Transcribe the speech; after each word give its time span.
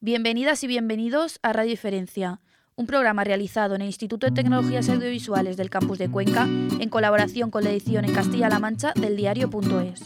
Bienvenidas 0.00 0.62
y 0.62 0.66
bienvenidos 0.66 1.38
a 1.42 1.54
Radio 1.54 1.70
Diferencia, 1.70 2.42
un 2.74 2.86
programa 2.86 3.24
realizado 3.24 3.74
en 3.74 3.80
el 3.80 3.86
Instituto 3.86 4.26
de 4.26 4.32
Tecnologías 4.32 4.90
Audiovisuales 4.90 5.56
del 5.56 5.70
Campus 5.70 5.96
de 5.96 6.10
Cuenca 6.10 6.42
en 6.44 6.90
colaboración 6.90 7.50
con 7.50 7.64
la 7.64 7.70
edición 7.70 8.04
en 8.04 8.12
Castilla-La 8.12 8.58
Mancha 8.58 8.92
del 8.94 9.16
diario.es. 9.16 10.02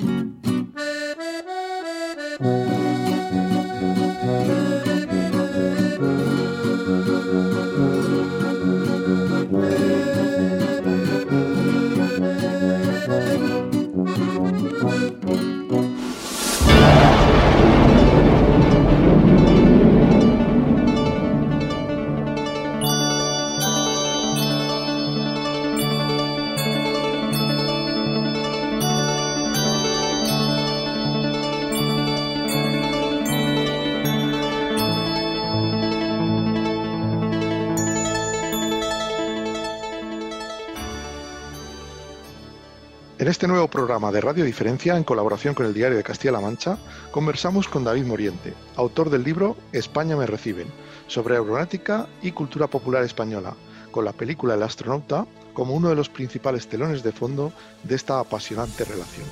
este 43.30 43.46
nuevo 43.46 43.68
programa 43.68 44.10
de 44.10 44.20
Radio 44.20 44.44
Diferencia, 44.44 44.96
en 44.96 45.04
colaboración 45.04 45.54
con 45.54 45.64
el 45.64 45.72
Diario 45.72 45.96
de 45.96 46.02
Castilla-La 46.02 46.40
Mancha, 46.40 46.78
conversamos 47.12 47.68
con 47.68 47.84
David 47.84 48.04
Moriente, 48.04 48.54
autor 48.74 49.08
del 49.08 49.22
libro 49.22 49.56
España 49.70 50.16
me 50.16 50.26
reciben, 50.26 50.66
sobre 51.06 51.36
aeronáutica 51.36 52.08
y 52.22 52.32
cultura 52.32 52.66
popular 52.66 53.04
española, 53.04 53.54
con 53.92 54.04
la 54.04 54.12
película 54.12 54.54
El 54.54 54.64
astronauta 54.64 55.28
como 55.54 55.74
uno 55.74 55.90
de 55.90 55.94
los 55.94 56.08
principales 56.08 56.66
telones 56.66 57.04
de 57.04 57.12
fondo 57.12 57.52
de 57.84 57.94
esta 57.94 58.18
apasionante 58.18 58.84
relación. 58.84 59.26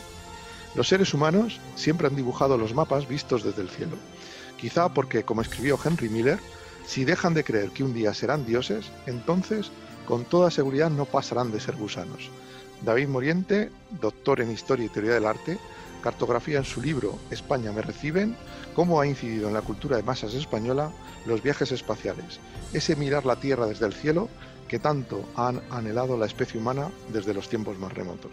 Los 0.76 0.86
seres 0.86 1.12
humanos 1.12 1.58
siempre 1.74 2.06
han 2.06 2.14
dibujado 2.14 2.56
los 2.56 2.74
mapas 2.74 3.08
vistos 3.08 3.42
desde 3.42 3.62
el 3.62 3.68
cielo, 3.68 3.96
quizá 4.58 4.94
porque, 4.94 5.24
como 5.24 5.42
escribió 5.42 5.76
Henry 5.84 6.08
Miller, 6.08 6.38
si 6.86 7.04
dejan 7.04 7.34
de 7.34 7.42
creer 7.42 7.70
que 7.70 7.82
un 7.82 7.94
día 7.94 8.14
serán 8.14 8.46
dioses, 8.46 8.92
entonces 9.06 9.72
con 10.06 10.24
toda 10.24 10.52
seguridad 10.52 10.88
no 10.88 11.04
pasarán 11.04 11.50
de 11.50 11.58
ser 11.58 11.74
gusanos 11.74 12.30
David 12.82 13.08
Moriente, 13.08 13.70
doctor 14.00 14.40
en 14.40 14.50
Historia 14.50 14.86
y 14.86 14.88
Teoría 14.88 15.14
del 15.14 15.26
Arte, 15.26 15.58
cartografía 16.02 16.58
en 16.58 16.64
su 16.64 16.80
libro 16.80 17.18
España 17.30 17.72
me 17.72 17.82
reciben, 17.82 18.36
cómo 18.74 19.00
ha 19.00 19.06
incidido 19.06 19.48
en 19.48 19.54
la 19.54 19.62
cultura 19.62 19.96
de 19.96 20.02
masas 20.02 20.34
española 20.34 20.92
los 21.26 21.42
viajes 21.42 21.72
espaciales, 21.72 22.40
ese 22.72 22.96
mirar 22.96 23.26
la 23.26 23.36
Tierra 23.36 23.66
desde 23.66 23.86
el 23.86 23.92
cielo 23.92 24.28
que 24.68 24.78
tanto 24.78 25.24
han 25.34 25.60
anhelado 25.70 26.16
la 26.16 26.26
especie 26.26 26.60
humana 26.60 26.90
desde 27.12 27.34
los 27.34 27.48
tiempos 27.48 27.78
más 27.78 27.92
remotos. 27.92 28.32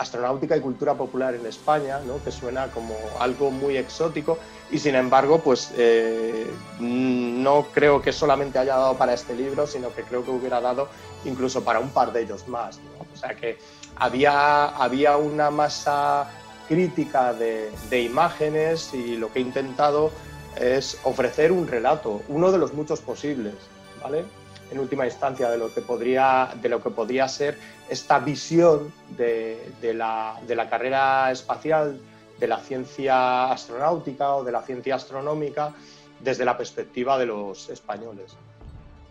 Astronáutica 0.00 0.56
y 0.56 0.60
cultura 0.60 0.94
popular 0.94 1.34
en 1.34 1.44
España, 1.44 2.00
¿no? 2.06 2.22
que 2.24 2.30
suena 2.30 2.68
como 2.68 2.94
algo 3.18 3.50
muy 3.50 3.76
exótico 3.76 4.38
y 4.70 4.78
sin 4.78 4.94
embargo, 4.94 5.40
pues 5.40 5.72
eh, 5.76 6.46
no 6.78 7.66
creo 7.74 8.00
que 8.00 8.12
solamente 8.12 8.58
haya 8.58 8.76
dado 8.76 8.96
para 8.96 9.12
este 9.12 9.34
libro, 9.34 9.66
sino 9.66 9.92
que 9.94 10.02
creo 10.02 10.24
que 10.24 10.30
hubiera 10.30 10.60
dado 10.60 10.88
incluso 11.24 11.62
para 11.64 11.80
un 11.80 11.90
par 11.90 12.12
de 12.12 12.22
ellos 12.22 12.48
más. 12.48 12.78
O 13.12 13.16
sea 13.16 13.34
que 13.34 13.58
había, 13.96 14.68
había 14.68 15.16
una 15.16 15.50
masa 15.50 16.30
crítica 16.68 17.34
de, 17.34 18.00
imágenes 18.00 18.94
y 18.94 19.16
lo 19.16 19.32
que 19.32 19.40
he 19.40 19.42
intentado 19.42 20.12
es 20.56 20.98
ofrecer 21.02 21.50
un 21.50 21.66
relato, 21.66 22.22
uno 22.28 22.52
de 22.52 22.58
los 22.58 22.72
muchos 22.72 23.00
posibles, 23.00 23.54
¿vale? 24.00 24.24
En 24.70 24.78
última 24.78 25.04
instancia, 25.04 25.50
de 25.50 25.58
lo 25.58 25.72
que 25.72 25.80
podría, 25.80 26.50
de 26.60 26.68
lo 26.68 26.82
que 26.82 26.90
podría 26.90 27.26
ser 27.28 27.58
esta 27.88 28.20
visión 28.20 28.92
de, 29.16 29.58
la, 29.94 30.40
de 30.46 30.54
la 30.54 30.70
carrera 30.70 31.30
espacial, 31.32 32.00
de 32.38 32.46
la 32.46 32.58
ciencia 32.58 33.50
astronáutica 33.50 34.34
o 34.36 34.44
de 34.44 34.52
la 34.52 34.62
ciencia 34.62 34.94
astronómica 34.94 35.72
desde 36.20 36.44
la 36.44 36.56
perspectiva 36.56 37.18
de 37.18 37.26
los 37.26 37.68
españoles. 37.68 38.36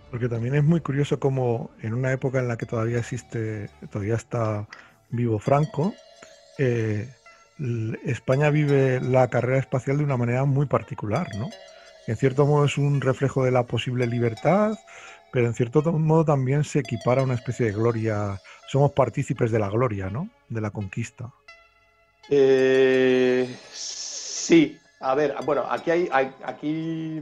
Porque 0.10 0.28
también 0.28 0.56
es 0.56 0.64
muy 0.64 0.82
curioso 0.82 1.20
como 1.20 1.70
en 1.82 1.94
una 1.94 2.12
época 2.12 2.40
en 2.40 2.48
la 2.48 2.58
que 2.58 2.66
todavía 2.66 3.00
existe, 3.00 3.70
todavía 3.92 4.16
está 4.16 4.68
vivo 5.10 5.38
Franco, 5.40 5.94
eh, 6.58 7.08
España 8.06 8.50
vive 8.50 9.02
la 9.02 9.28
carrera 9.28 9.60
espacial 9.60 9.98
de 9.98 10.04
una 10.04 10.18
manera 10.18 10.46
muy 10.46 10.66
particular, 10.66 11.28
¿no? 11.38 11.50
En 12.08 12.16
cierto 12.16 12.46
modo 12.46 12.66
es 12.66 12.78
un 12.78 13.02
reflejo 13.02 13.44
de 13.44 13.52
la 13.52 13.64
posible 13.64 14.08
libertad, 14.08 14.78
pero 15.32 15.48
en 15.48 15.54
cierto 15.54 15.82
modo 15.94 16.26
también 16.26 16.64
se 16.64 16.80
equipara 16.80 17.22
a 17.22 17.24
una 17.26 17.36
especie 17.36 17.68
de 17.68 17.72
gloria. 17.74 18.40
Somos 18.68 18.92
partícipes 18.92 19.52
de 19.52 19.60
la 19.60 19.70
gloria, 19.70 20.10
¿no? 20.10 20.30
De 20.50 20.62
la 20.62 20.72
conquista. 20.72 21.32
Eh, 22.30 23.58
sí, 23.72 24.78
a 25.00 25.16
ver, 25.16 25.36
bueno, 25.46 25.66
aquí 25.70 25.92
hay, 25.92 26.10
aquí 26.44 27.22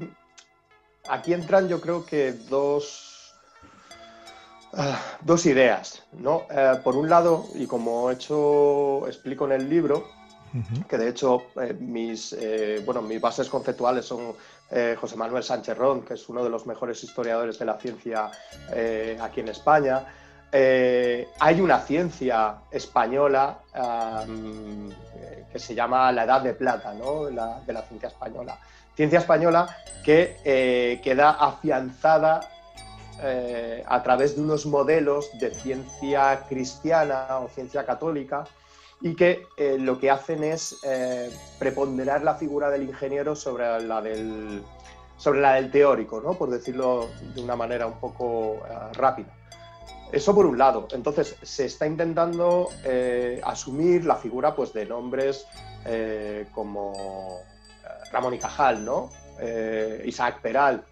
aquí 1.10 1.34
entran 1.34 1.68
yo 1.68 1.80
creo 1.82 2.06
que 2.06 2.34
dos, 2.50 3.34
ah, 4.74 5.00
dos 5.22 5.46
ideas. 5.46 6.04
¿no? 6.14 6.44
Eh, 6.50 6.80
por 6.84 6.96
un 6.96 7.10
lado, 7.10 7.46
y 7.56 7.66
como 7.68 8.10
he 8.10 8.14
hecho, 8.14 9.08
explico 9.08 9.46
en 9.46 9.54
el 9.54 9.70
libro, 9.70 10.08
que 10.90 10.98
de 10.98 11.10
hecho 11.10 11.44
eh, 11.62 11.76
mis, 11.80 12.34
eh, 12.34 12.82
bueno, 12.84 13.02
mis 13.02 13.22
bases 13.22 13.48
conceptuales 13.48 14.06
son 14.06 14.34
José 14.70 15.16
Manuel 15.16 15.44
Sánchez 15.44 15.78
Ron, 15.78 16.02
que 16.02 16.16
es 16.16 16.28
uno 16.28 16.44
de 16.44 16.50
los 16.50 16.68
mejores 16.68 17.02
historiadores 17.04 17.58
de 17.58 17.66
la 17.66 17.78
ciencia 17.78 18.30
aquí 19.22 19.40
en 19.40 19.48
España. 19.48 20.04
hay 20.52 21.62
una 21.62 21.80
ciencia 21.80 22.56
española 22.70 23.60
que 25.52 25.60
se 25.60 25.74
llama 25.74 26.12
la 26.12 26.26
Edad 26.26 26.42
de 26.42 26.54
Plata, 26.54 26.94
¿no? 26.94 27.26
de 27.26 27.34
la 27.74 27.82
ciencia 27.88 28.10
española 28.10 28.58
ciencia 28.98 29.20
española 29.20 29.78
que 30.04 30.38
eh, 30.44 31.00
queda 31.04 31.30
afianzada 31.30 32.42
eh, 33.22 33.84
a 33.88 34.02
través 34.02 34.36
de 34.36 34.42
unos 34.42 34.66
modelos 34.66 35.30
de 35.40 35.54
ciencia 35.54 36.44
cristiana 36.50 37.38
o 37.38 37.48
ciencia 37.48 37.86
católica 37.86 38.44
y 39.02 39.16
que 39.16 39.48
eh, 39.58 39.78
lo 39.80 40.00
que 40.00 40.10
hacen 40.10 40.44
es 40.44 40.82
preponderar 41.60 42.24
la 42.24 42.36
figura 42.36 42.70
del 42.70 42.84
ingeniero 42.84 43.36
sobre 43.36 43.82
la 43.82 44.02
del, 44.02 44.64
sobre 45.18 45.42
la 45.42 45.54
del 45.54 45.72
teórico, 45.72 46.22
¿no? 46.22 46.34
por 46.34 46.50
decirlo 46.50 47.08
de 47.36 47.42
una 47.42 47.56
manera 47.56 47.88
un 47.88 48.00
poco 48.00 48.60
rápida. 48.94 49.34
Eso 50.12 50.34
por 50.34 50.46
un 50.46 50.58
lado. 50.58 50.88
Entonces, 50.92 51.36
se 51.42 51.66
está 51.66 51.86
intentando 51.86 52.70
asumir 53.44 54.06
la 54.06 54.16
figura 54.16 54.56
pues, 54.56 54.74
de 54.74 54.86
nombres 54.86 55.46
como 56.54 57.42
Ramón 58.12 58.34
y 58.34 58.40
Cajal. 58.40 58.86
Eh, 59.40 60.02
Isaac 60.06 60.42
Peral, 60.42 60.84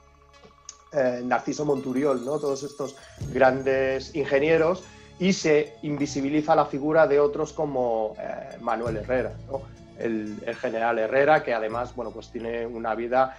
eh, 0.91 1.21
Narciso 1.23 1.65
Monturiol, 1.65 2.23
¿no? 2.23 2.37
Todos 2.37 2.61
estos 2.63 2.95
grandes 3.31 4.13
ingenieros 4.15 4.83
y 5.19 5.33
se 5.33 5.75
invisibiliza 5.83 6.55
la 6.55 6.65
figura 6.65 7.07
de 7.07 7.19
otros 7.19 7.53
como 7.53 8.15
eh, 8.19 8.57
Manuel 8.61 8.97
Herrera, 8.97 9.33
el, 9.97 10.39
general 10.59 10.99
Herrera, 10.99 11.43
que 11.43 11.53
además, 11.53 11.95
bueno, 11.95 12.11
pues 12.11 12.29
tiene 12.29 12.65
una 12.65 12.95
vida, 12.95 13.37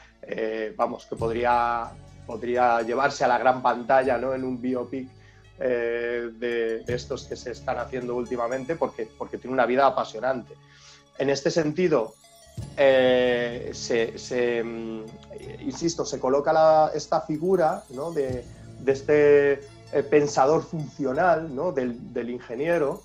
vamos, 0.76 1.06
que 1.06 1.15
podría, 1.15 1.91
podría 2.26 2.81
llevarse 2.82 3.25
a 3.25 3.28
la 3.28 3.38
gran 3.38 3.62
pantalla, 3.62 4.16
¿no? 4.16 4.34
En 4.34 4.42
un 4.42 4.60
biopic 4.60 5.09
de, 5.59 6.31
de, 6.31 6.84
estos 6.88 7.25
que 7.25 7.36
se 7.36 7.53
están 7.53 7.78
haciendo 7.78 8.16
últimamente, 8.16 8.75
porque, 8.75 9.06
porque 9.19 9.36
tiene 9.36 9.53
una 9.53 9.66
vida 9.66 9.86
apasionante. 9.86 10.54
En 11.19 11.28
este 11.28 11.50
sentido, 11.50 12.15
eh, 12.76 13.70
se, 13.72 14.62
mm, 14.62 15.04
insisto, 15.60 16.04
se 16.04 16.18
coloca 16.21 16.91
esta 16.95 17.22
figura 17.22 17.83
de, 18.15 18.45
este 18.86 19.60
eh, 19.92 20.03
pensador 20.03 20.62
funcional 20.62 21.50
del, 21.74 22.30
ingeniero. 22.30 23.03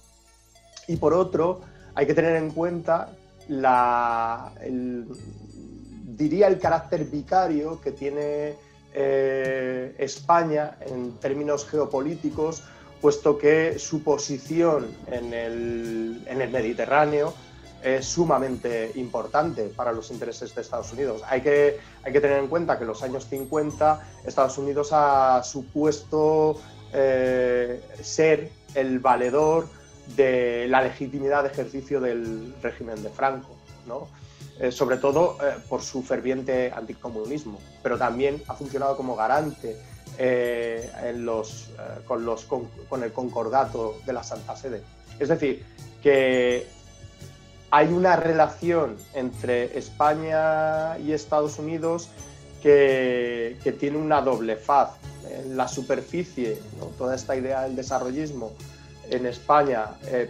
Y 0.88 0.98
por 0.98 1.14
otro 1.14 1.62
hay 1.96 2.08
que 2.08 2.14
tener 2.14 2.36
en 2.36 2.52
cuenta 2.52 3.10
la, 3.48 4.52
diría 4.62 6.48
el 6.48 6.60
carácter 6.60 7.06
vicario 7.06 7.80
que 7.82 7.92
tiene 7.92 8.56
eh, 8.94 9.96
España 9.98 10.78
en 10.82 11.18
términos 11.20 11.68
geopolíticos, 11.68 12.64
puesto 13.00 13.38
que 13.38 13.80
su 13.80 14.04
posición 14.04 14.88
en 15.08 15.34
el, 15.34 16.24
en 16.28 16.42
el 16.42 16.50
Mediterráneo 16.50 17.34
es 17.84 18.06
sumamente 18.06 18.92
importante 18.96 19.64
para 19.68 19.92
los 19.92 20.12
intereses 20.12 20.54
de 20.54 20.62
Estados 20.62 20.92
Unidos. 20.94 21.22
Hay 21.28 21.42
que, 21.42 21.80
hay 22.04 22.14
que 22.14 22.22
tener 22.22 22.38
en 22.38 22.48
cuenta 22.48 22.78
que 22.78 22.84
en 22.84 22.90
los 22.90 23.04
años 23.04 23.26
50 23.26 24.00
Estados 24.26 24.58
Unidos 24.58 24.90
ha 24.92 25.42
supuesto 25.44 26.60
eh, 26.94 27.82
ser 28.02 28.52
el 28.76 29.00
valedor 29.00 29.68
de 30.16 30.68
la 30.68 30.82
legitimidad 30.82 31.44
de 31.44 31.50
ejercicio 31.50 32.00
del 32.00 32.56
régimen 32.62 33.02
de 33.02 33.10
Franco. 33.10 33.56
¿no? 33.88 34.08
eh, 34.60 34.72
sobre 34.72 34.98
todo 34.98 35.38
eh, 35.42 35.56
por 35.68 35.82
su 35.82 36.04
ferviente 36.04 36.72
anticomunismo, 36.72 37.60
pero 37.82 37.98
también 37.98 38.44
ha 38.48 38.54
funcionado 38.54 38.96
como 38.96 39.16
garante 39.16 39.78
en 40.18 41.26
los, 41.26 41.72
con, 42.06 42.26
los, 42.26 42.44
con 42.44 43.04
el 43.04 43.12
concordato 43.12 43.96
de 44.06 44.14
la 44.14 44.22
Santa 44.22 44.56
Sede. 44.56 44.84
Es 45.18 45.30
decir, 45.30 45.66
que 46.04 46.68
hay 47.72 47.88
una 47.88 48.18
relación 48.18 48.98
entre 49.14 49.78
España 49.78 51.00
y 51.00 51.14
Estados 51.14 51.58
Unidos 51.58 52.10
que, 52.62 53.58
tiene 53.80 53.98
una 53.98 54.22
doble 54.22 54.58
faz. 54.58 54.92
En 55.30 55.56
la 55.56 55.68
superficie, 55.68 56.60
toda 56.98 57.16
esta 57.16 57.36
idea 57.36 57.62
del 57.62 57.76
desarrollismo 57.76 58.52
en 59.10 59.26
España 59.26 59.86
eh, 60.06 60.30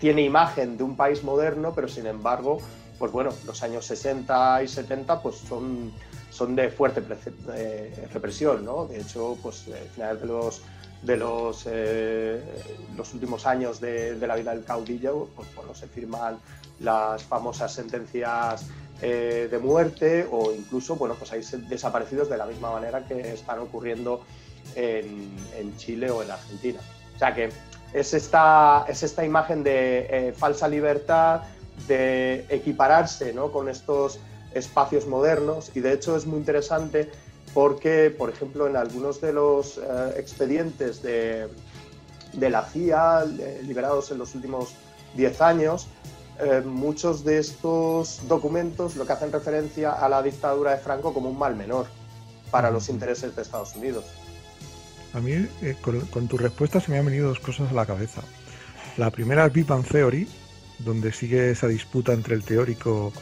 tiene 0.00 0.22
imagen 0.22 0.78
de 0.78 0.82
un 0.82 0.96
país 0.96 1.22
moderno, 1.22 1.72
pero 1.74 1.88
sin 1.88 2.06
embargo, 2.06 2.58
pues 2.98 3.12
bueno, 3.12 3.30
los 3.46 3.62
años 3.62 3.84
60 3.84 4.62
y 4.62 4.68
70 4.68 5.22
pues 5.22 5.36
son, 5.36 5.92
son 6.30 6.56
de 6.56 6.70
fuerte 6.70 7.02
eh, 7.54 8.08
represión, 8.12 8.64
¿no? 8.64 8.86
De 8.86 9.00
hecho, 9.00 9.36
pues 9.42 9.68
al 9.68 9.88
final 9.90 10.20
de 10.20 10.26
los 10.26 10.62
de 11.02 11.16
los, 11.16 11.66
eh, 11.66 12.40
los 12.96 13.12
últimos 13.12 13.46
años 13.46 13.80
de, 13.80 14.16
la 14.20 14.36
vida 14.36 14.54
del 14.54 14.64
caudillo, 14.64 15.28
pues 15.34 15.52
bueno, 15.54 15.74
se 15.74 15.88
firman 15.88 16.38
las 16.80 17.22
famosas 17.24 17.74
sentencias 17.74 18.66
eh, 19.00 19.48
de 19.50 19.58
muerte 19.58 20.28
o 20.30 20.52
incluso, 20.52 20.96
bueno, 20.96 21.16
pues 21.16 21.32
hay 21.32 21.42
desaparecidos 21.68 22.28
de 22.28 22.36
la 22.36 22.46
misma 22.46 22.70
manera 22.70 23.04
que 23.04 23.32
están 23.32 23.58
ocurriendo 23.58 24.24
en, 24.76 25.76
Chile 25.76 26.10
o 26.10 26.22
en 26.22 26.30
Argentina. 26.30 26.80
O 27.14 27.18
sea 27.18 27.34
que 27.34 27.50
es 27.92 28.14
esta, 28.14 28.84
es 28.88 29.02
esta 29.02 29.24
imagen 29.24 29.62
de 29.64 30.06
eh, 30.08 30.32
falsa 30.32 30.68
libertad, 30.68 31.42
de 31.88 32.46
equipararse 32.48 33.32
¿no? 33.32 33.50
con 33.50 33.68
estos 33.68 34.20
espacios 34.54 35.06
modernos 35.06 35.72
y 35.74 35.80
de 35.80 35.94
hecho 35.94 36.16
es 36.16 36.26
muy 36.26 36.38
interesante 36.38 37.10
porque, 37.54 38.14
por 38.16 38.30
ejemplo, 38.30 38.66
en 38.66 38.76
algunos 38.76 39.20
de 39.20 39.32
los 39.32 39.78
eh, 39.78 39.80
expedientes 40.16 41.02
de, 41.02 41.48
la 42.38 42.64
CIA 42.64 43.24
liberados 43.62 44.10
en 44.10 44.18
los 44.18 44.34
últimos 44.34 44.74
10 45.16 45.40
años, 45.42 45.88
eh, 46.40 46.62
muchos 46.64 47.24
de 47.24 47.38
estos 47.38 48.26
documentos 48.26 48.96
lo 48.96 49.06
que 49.06 49.12
hacen 49.12 49.30
referencia 49.30 49.92
a 49.92 50.08
la 50.08 50.22
dictadura 50.22 50.72
de 50.72 50.78
Franco 50.78 51.12
como 51.12 51.28
un 51.28 51.38
mal 51.38 51.54
menor 51.54 51.86
para 52.50 52.70
los 52.70 52.88
intereses 52.88 53.36
de 53.36 53.42
Estados 53.42 53.76
Unidos. 53.76 54.04
A 55.12 55.20
mí, 55.20 55.32
eh, 55.60 55.76
con, 55.82 56.28
tu 56.28 56.38
respuesta, 56.38 56.80
se 56.80 56.90
me 56.90 56.98
han 56.98 57.04
venido 57.04 57.28
dos 57.28 57.40
cosas 57.40 57.70
a 57.70 57.74
la 57.74 57.84
cabeza. 57.84 58.22
La 58.96 59.10
primera 59.10 59.46
es 59.46 59.52
Big 59.52 59.66
Bang 59.66 59.84
Theory, 59.84 60.26
donde 60.78 61.12
sigue 61.12 61.50
esa 61.50 61.66
disputa 61.66 62.12
entre 62.12 62.34
el 62.34 62.44
teórico 62.44 63.12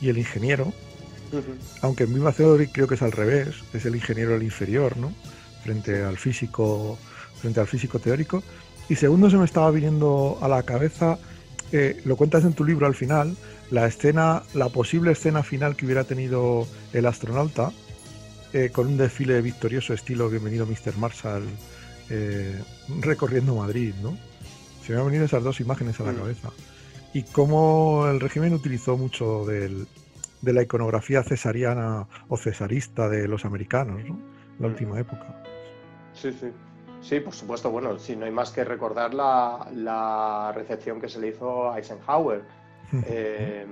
y 0.00 0.10
el 0.10 0.18
ingeniero. 0.18 0.72
Aunque 1.82 2.04
en 2.04 2.22
Bang 2.22 2.34
Theory 2.34 2.68
creo 2.68 2.86
que 2.86 2.94
es 2.94 3.02
al 3.02 3.12
revés, 3.12 3.48
es 3.72 3.84
el 3.86 3.96
ingeniero 3.96 4.34
el 4.34 4.42
inferior, 4.42 4.96
¿no? 4.96 5.12
Frente 5.62 6.02
al 6.02 6.16
físico, 6.16 6.98
frente 7.40 7.60
al 7.60 7.66
físico 7.66 7.98
teórico. 7.98 8.42
Y 8.88 8.96
segundo, 8.96 9.30
se 9.30 9.36
me 9.36 9.44
estaba 9.44 9.70
viniendo 9.70 10.38
a 10.40 10.48
la 10.48 10.62
cabeza 10.62 11.18
lo 12.04 12.16
cuentas 12.16 12.44
en 12.44 12.52
tu 12.52 12.64
libro 12.64 12.86
al 12.86 12.94
final, 12.94 13.36
la 13.70 13.86
escena, 13.86 14.42
la 14.54 14.68
posible 14.68 15.12
escena 15.12 15.42
final 15.42 15.76
que 15.76 15.84
hubiera 15.84 16.04
tenido 16.04 16.66
el 16.92 17.06
astronauta, 17.06 17.70
eh, 18.52 18.70
con 18.72 18.88
un 18.88 18.96
desfile 18.96 19.40
victorioso 19.40 19.94
estilo 19.94 20.28
Bienvenido 20.28 20.66
Mr. 20.66 20.96
Marshall, 20.98 21.44
eh, 22.08 22.60
recorriendo 23.00 23.54
Madrid, 23.54 23.94
¿no? 24.02 24.18
Se 24.84 24.92
me 24.92 24.98
han 24.98 25.06
venido 25.06 25.24
esas 25.24 25.44
dos 25.44 25.60
imágenes 25.60 26.00
a 26.00 26.04
la 26.04 26.12
mm. 26.12 26.16
cabeza. 26.16 26.50
Y 27.14 27.22
cómo 27.22 28.06
el 28.08 28.18
régimen 28.18 28.54
utilizó 28.54 28.96
mucho 28.96 29.44
de 30.40 30.52
la 30.52 30.62
iconografía 30.62 31.22
cesariana 31.22 32.06
o 32.28 32.36
cesarista 32.36 33.08
de 33.08 33.28
los 33.28 33.44
americanos, 33.44 34.02
¿no? 34.04 34.18
La 34.58 34.68
mm. 34.68 34.70
última 34.70 35.00
época. 35.00 35.42
Sí, 36.14 36.32
sí. 36.32 36.52
Sí, 37.00 37.20
por 37.20 37.32
supuesto. 37.32 37.70
Bueno, 37.70 37.98
si 37.98 38.14
no 38.14 38.26
hay 38.26 38.30
más 38.30 38.50
que 38.50 38.64
recordar 38.64 39.14
la, 39.14 40.52
recepción 40.54 41.00
que 41.00 41.08
se 41.08 41.20
le 41.20 41.28
hizo 41.28 41.70
a 41.70 41.78
Eisenhower. 41.78 42.42
Eh, 43.06 43.66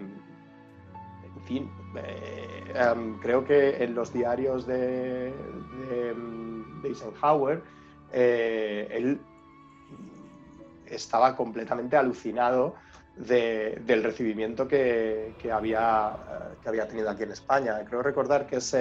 en 1.36 1.44
fin, 1.44 1.70
eh, 1.96 2.72
em, 2.74 3.18
creo 3.18 3.44
que 3.44 3.82
en 3.82 3.94
los 3.94 4.12
diarios 4.12 4.66
de, 4.66 5.32
Eisenhower, 6.84 7.62
eh, 8.12 8.88
él 8.90 9.20
estaba 10.86 11.36
completamente 11.36 11.96
alucinado 11.96 12.76
del 13.26 14.02
recibimiento 14.02 14.68
que, 14.68 15.34
había, 15.52 16.12
que 16.62 16.68
había 16.68 16.86
tenido 16.86 17.10
aquí 17.10 17.24
en 17.24 17.32
España. 17.32 17.84
Creo 17.84 18.02
recordar 18.02 18.46
que 18.46 18.56
es 18.56 18.76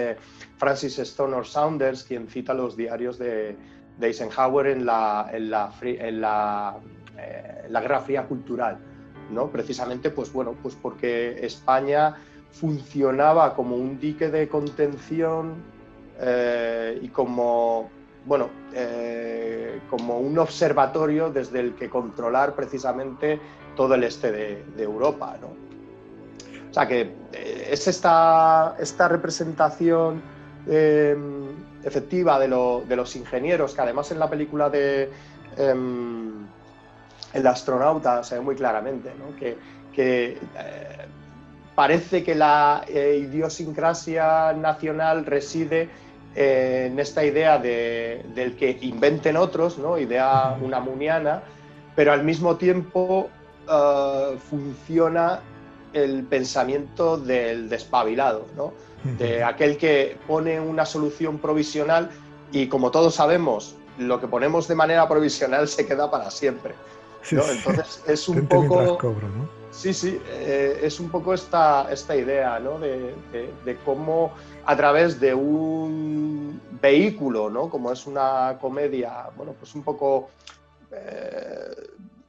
Francis 0.58 1.00
Stoner 1.00 1.46
Saunders 1.46 2.04
quien 2.04 2.28
cita 2.28 2.54
los 2.54 2.78
diarios 2.78 3.18
de, 3.18 3.58
de 3.98 4.08
Eisenhower 4.08 4.68
en 4.68 4.86
la, 4.86 5.30
en 5.32 5.50
la, 5.50 5.72
en 5.82 6.22
la, 6.22 6.78
eh, 7.18 7.68
Guerra 7.70 8.00
Fría 8.02 8.26
cultural, 8.28 8.78
¿no? 9.32 9.50
Precisamente, 9.50 10.10
pues 10.10 10.32
bueno, 10.32 10.56
pues 10.62 10.76
porque 10.76 11.46
España 11.46 12.16
funcionaba 12.52 13.56
como 13.56 13.76
un 13.76 14.00
dique 14.00 14.30
de 14.30 14.48
contención 14.48 15.56
eh, 16.20 17.00
y 17.02 17.10
como, 17.10 17.90
bueno, 18.26 18.50
eh, 18.74 19.80
como 19.90 20.20
un 20.20 20.38
observatorio 20.38 21.30
desde 21.30 21.60
el 21.60 21.76
que 21.76 21.90
controlar 21.90 22.56
precisamente 22.56 23.40
todo 23.78 23.96
el 23.96 24.04
este 24.04 24.34
de, 24.34 24.66
de 24.76 24.84
Europa, 24.84 25.38
¿no? 25.40 25.68
O 26.70 26.74
sea 26.74 26.88
que 26.88 27.12
es 27.72 27.88
esta, 27.88 28.76
esta 28.80 29.08
representación 29.08 30.22
efectiva 31.84 32.40
de, 32.40 32.48
los 32.96 33.16
ingenieros, 33.16 33.74
que 33.74 33.82
además 33.82 34.12
en 34.12 34.20
la 34.20 34.30
película 34.30 34.70
de 34.70 35.10
em, 35.58 36.46
El 37.34 37.48
astronauta 37.48 38.24
se 38.24 38.36
ve 38.36 38.42
muy 38.42 38.56
claramente, 38.56 39.12
que, 39.40 39.58
eh, 39.96 40.38
parece 41.74 42.24
que 42.24 42.36
la 42.36 42.84
eh, 42.88 43.24
idiosincrasia 43.24 44.54
nacional 44.54 45.26
reside 45.26 45.90
en 46.36 47.00
esta 47.00 47.24
idea 47.24 47.58
del 47.58 48.56
que 48.56 48.78
inventen 48.82 49.38
otros, 49.38 49.80
¿no? 49.80 49.98
idea 49.98 50.56
unamuniana, 50.62 51.42
pero 51.96 52.14
al 52.14 52.24
mismo 52.24 52.58
tiempo 52.58 53.30
eh, 53.70 54.38
funciona 54.50 55.42
el 55.94 56.24
pensamiento 56.24 57.18
del 57.18 57.70
despabilado, 57.70 58.46
¿no? 58.56 58.74
de 59.04 59.42
aquel 59.44 59.78
que 59.78 60.18
pone 60.28 60.60
una 60.60 60.86
solución 60.86 61.38
provisional 61.38 62.10
y 62.52 62.68
como 62.68 62.92
todos 62.92 63.16
sabemos, 63.16 63.76
lo 63.98 64.20
que 64.20 64.28
ponemos 64.28 64.68
de 64.68 64.76
manera 64.76 65.08
provisional 65.08 65.68
se 65.68 65.86
queda 65.86 66.10
para 66.12 66.30
siempre. 66.30 66.74
Entonces 67.32 68.04
es 68.08 68.28
un 68.28 68.48
poco... 68.48 68.98
Sí, 69.72 69.94
sí, 69.94 70.20
eh, 70.28 70.80
es 70.82 71.00
un 71.00 71.10
poco 71.10 71.36
esta, 71.36 71.92
esta 71.92 72.16
idea 72.16 72.60
¿no? 72.60 72.80
de, 72.80 73.78
cómo 73.86 74.32
a 74.66 74.76
través 74.76 75.20
de 75.20 75.36
un 75.36 76.60
vehículo, 76.82 77.50
¿no? 77.50 77.70
como 77.70 77.92
es 77.92 78.08
una 78.08 78.58
comedia, 78.60 79.30
bueno, 79.36 79.54
pues 79.54 79.76
un 79.76 79.84
poco 79.84 80.30
eh, 80.92 81.76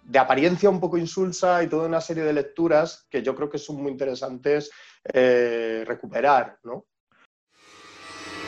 de 0.09 0.19
apariencia 0.19 0.71
un 0.71 0.81
poco 0.81 0.97
insulsa 0.97 1.63
y 1.63 1.69
toda 1.69 1.87
una 1.87 2.01
serie 2.01 2.23
de 2.23 2.33
lecturas 2.33 3.07
que 3.11 3.23
yo 3.23 3.35
creo 3.35 3.51
que 3.51 3.59
son 3.59 3.77
muy 3.77 3.93
interesantes 3.93 4.71
eh, 5.13 5.85
recuperar, 5.87 6.59
¿no? 6.65 6.87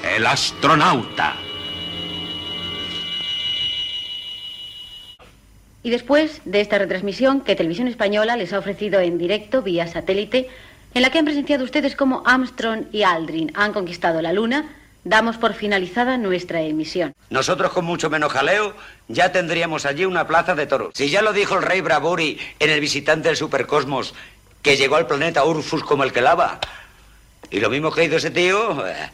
El 0.03 0.27
astronauta. 0.27 1.37
Y 5.83 5.91
después 5.91 6.41
de 6.47 6.63
esta 6.63 6.79
retransmisión 6.79 7.43
que 7.43 7.57
Televisión 7.57 7.89
Española 7.89 8.37
les 8.37 8.55
ha 8.55 8.59
ofrecido 8.59 9.01
en 9.01 9.19
directo 9.19 9.61
vía 9.61 9.87
satélite, 9.87 10.49
en 10.95 11.03
la 11.03 11.11
que 11.11 11.19
han 11.19 11.27
presenciado 11.27 11.65
ustedes 11.65 11.95
cómo 11.95 12.23
Armstrong 12.25 12.87
y 12.91 13.03
Aldrin 13.03 13.53
han 13.55 13.75
conquistado 13.75 14.23
la 14.23 14.33
Luna, 14.33 14.80
damos 15.05 15.37
por 15.37 15.55
finalizada 15.55 16.17
nuestra 16.19 16.61
emisión. 16.61 17.15
Nosotros 17.31 17.73
con 17.73 17.85
mucho 17.85 18.11
menos 18.11 18.33
jaleo 18.33 18.75
ya 19.09 19.33
tendríamos 19.33 19.87
allí 19.87 20.05
una 20.05 20.27
plaza 20.27 20.55
de 20.55 20.67
toros. 20.67 20.93
Si 20.95 21.11
ya 21.11 21.23
lo 21.23 21.33
dijo 21.33 21.57
el 21.57 21.63
rey 21.63 21.81
Bravuri 21.81 22.39
en 22.59 22.71
el 22.71 22.81
visitante 22.81 23.29
del 23.29 23.37
supercosmos 23.37 24.15
que 24.63 24.77
llegó 24.77 24.97
al 24.97 25.07
planeta 25.07 25.45
Urfus 25.45 25.83
como 25.83 26.05
el 26.05 26.13
que 26.13 26.21
lava. 26.21 26.61
Y 27.51 27.61
lo 27.61 27.71
mismo 27.71 27.91
que 27.91 28.05
hizo 28.05 28.17
ese 28.17 28.31
tío, 28.31 28.87
eh, 28.87 29.11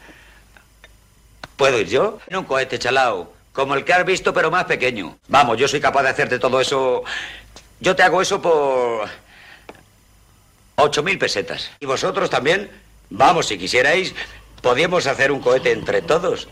¿puedo 1.55 1.79
ir 1.79 1.87
yo? 1.87 2.19
En 2.27 2.37
un 2.37 2.43
cohete 2.43 2.77
chalao, 2.77 3.33
como 3.53 3.73
el 3.73 3.83
que 3.83 3.93
has 3.93 4.05
visto, 4.05 4.33
pero 4.33 4.51
más 4.51 4.65
pequeño. 4.65 5.17
Vamos, 5.27 5.57
yo 5.57 5.67
soy 5.67 5.79
capaz 5.79 6.03
de 6.03 6.09
hacerte 6.09 6.37
todo 6.37 6.61
eso. 6.61 7.03
Yo 7.79 7.95
te 7.95 8.03
hago 8.03 8.21
eso 8.21 8.41
por. 8.41 9.07
ocho 10.75 11.01
mil 11.01 11.17
pesetas. 11.17 11.71
¿Y 11.79 11.85
vosotros 11.85 12.29
también? 12.29 12.69
Vamos, 13.09 13.47
si 13.47 13.57
quisierais, 13.57 14.13
podíamos 14.61 15.07
hacer 15.07 15.31
un 15.31 15.39
cohete 15.39 15.71
entre 15.71 16.01
todos. 16.01 16.47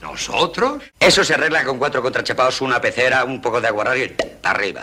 ¿Nosotros? 0.00 0.82
Eso 0.98 1.22
se 1.22 1.34
arregla 1.34 1.64
con 1.64 1.78
cuatro 1.78 2.02
contrachapados, 2.02 2.60
una 2.60 2.80
pecera, 2.80 3.24
un 3.24 3.40
poco 3.40 3.60
de 3.60 3.68
aguarrario 3.68 4.06
y 4.06 4.16
arriba. 4.42 4.82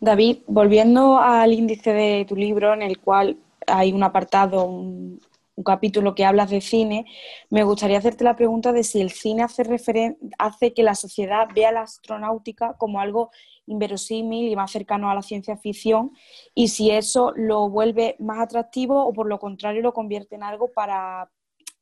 David, 0.00 0.38
volviendo 0.46 1.18
al 1.18 1.52
índice 1.52 1.92
de 1.92 2.24
tu 2.26 2.34
libro, 2.34 2.72
en 2.72 2.82
el 2.82 2.98
cual 2.98 3.36
hay 3.66 3.92
un 3.92 4.02
apartado, 4.02 4.64
un, 4.64 5.20
capítulo 5.64 6.16
que 6.16 6.24
hablas 6.24 6.50
de 6.50 6.60
cine, 6.60 7.06
me 7.48 7.62
gustaría 7.62 7.98
hacerte 7.98 8.24
la 8.24 8.34
pregunta 8.34 8.72
de 8.72 8.82
si 8.82 9.00
el 9.00 9.12
cine 9.12 9.44
hace, 9.44 10.16
hace 10.36 10.74
que 10.74 10.82
la 10.82 10.96
sociedad 10.96 11.46
vea 11.54 11.70
la 11.70 11.82
astronáutica 11.82 12.74
como 12.76 13.00
algo 13.00 13.30
inverosímil 13.66 14.50
y 14.50 14.56
más 14.56 14.70
cercano 14.70 15.10
a 15.10 15.14
la 15.14 15.22
ciencia 15.22 15.56
ficción 15.56 16.12
y 16.54 16.68
si 16.68 16.90
eso 16.90 17.32
lo 17.36 17.68
vuelve 17.68 18.16
más 18.18 18.40
atractivo 18.40 19.06
o 19.06 19.12
por 19.12 19.26
lo 19.26 19.38
contrario 19.38 19.82
lo 19.82 19.92
convierte 19.92 20.34
en 20.34 20.42
algo 20.42 20.72
para, 20.72 21.30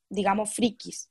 digamos, 0.08 0.54
frikis. 0.54 1.10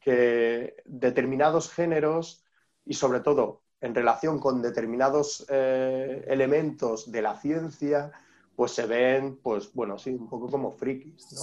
Que 0.00 0.76
determinados 0.84 1.70
géneros 1.70 2.44
y 2.84 2.94
sobre 2.94 3.20
todo 3.20 3.62
en 3.80 3.94
relación 3.94 4.38
con 4.38 4.62
determinados 4.62 5.44
eh, 5.50 6.24
elementos 6.28 7.10
de 7.12 7.22
la 7.22 7.36
ciencia, 7.36 8.12
pues 8.56 8.72
se 8.72 8.86
ven, 8.86 9.38
pues 9.42 9.72
bueno, 9.74 9.98
sí, 9.98 10.10
un 10.10 10.28
poco 10.28 10.48
como 10.48 10.72
frikis, 10.72 11.32
¿no? 11.32 11.42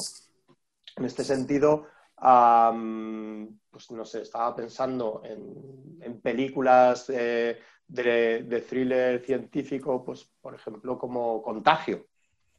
En 0.96 1.06
este 1.06 1.24
sentido, 1.24 1.88
pues 2.18 3.92
no 3.92 4.06
sé, 4.06 4.22
estaba 4.22 4.56
pensando 4.56 5.22
en, 5.24 6.20
películas 6.22 7.10
eh, 7.10 7.58
de, 7.92 8.66
thriller 8.68 9.20
científico, 9.22 10.04
pues 10.04 10.26
por 10.42 10.56
ejemplo 10.56 10.98
como 10.98 11.42
Contagio, 11.42 12.08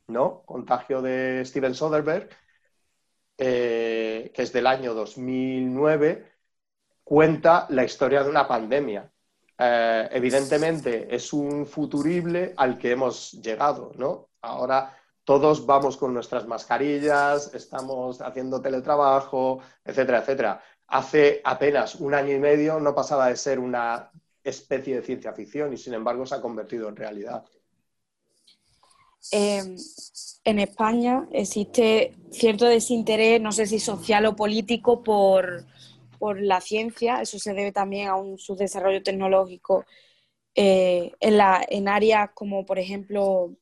¿no? 0.08 0.42
Contagio 0.44 1.02
de 1.02 1.44
Steven 1.44 1.74
Soderbergh, 1.74 2.28
eh, 3.38 4.30
que 4.34 4.42
es 4.42 4.52
del 4.52 4.66
año 4.66 4.94
2009, 4.94 6.32
cuenta 7.04 7.66
la 7.70 7.84
historia 7.84 8.22
de 8.22 8.30
una 8.30 8.46
pandemia 8.46 9.12
eh, 9.58 10.08
evidentemente 10.10 11.14
es 11.14 11.32
un 11.32 11.66
futurible 11.66 12.52
al 12.56 12.78
que 12.78 12.90
hemos 12.90 13.32
llegado, 13.32 13.92
¿no? 13.96 14.30
Ahora 14.40 14.96
todos 15.24 15.64
vamos 15.64 15.96
con 15.96 16.12
nuestras 16.12 16.46
mascarillas, 16.48 17.54
estamos 17.54 18.20
haciendo 18.20 18.60
teletrabajo, 18.60 19.60
etcétera, 19.84 20.18
etcétera. 20.18 20.62
Hace 20.88 21.40
apenas 21.44 21.94
un 21.96 22.12
año 22.14 22.34
y 22.34 22.40
medio 22.40 22.80
no 22.80 22.94
pasaba 22.94 23.28
de 23.28 23.36
ser 23.36 23.60
una 23.60 24.10
especie 24.44 24.96
de 24.96 25.02
ciencia 25.02 25.32
ficción 25.32 25.72
y 25.72 25.76
sin 25.76 25.94
embargo 25.94 26.26
se 26.26 26.34
ha 26.34 26.40
convertido 26.40 26.88
en 26.88 26.96
realidad. 26.96 27.44
Em, 29.30 29.76
en 30.44 30.58
España 30.58 31.28
existe 31.32 32.14
cierto 32.30 32.66
desinterés, 32.66 33.40
no 33.40 33.52
sé 33.52 33.66
si 33.66 33.78
social 33.78 34.26
o 34.26 34.34
político, 34.34 35.02
por, 35.02 35.64
por 36.18 36.40
la 36.40 36.60
ciencia, 36.60 37.20
eso 37.20 37.38
se 37.38 37.54
debe 37.54 37.72
también 37.72 38.08
a 38.08 38.16
un 38.16 38.38
subdesarrollo 38.38 39.02
tecnológico 39.02 39.84
eh, 40.54 41.12
en, 41.20 41.36
la, 41.36 41.64
en 41.68 41.88
áreas 41.88 42.30
como, 42.34 42.66
por 42.66 42.78
ejemplo, 42.78 43.54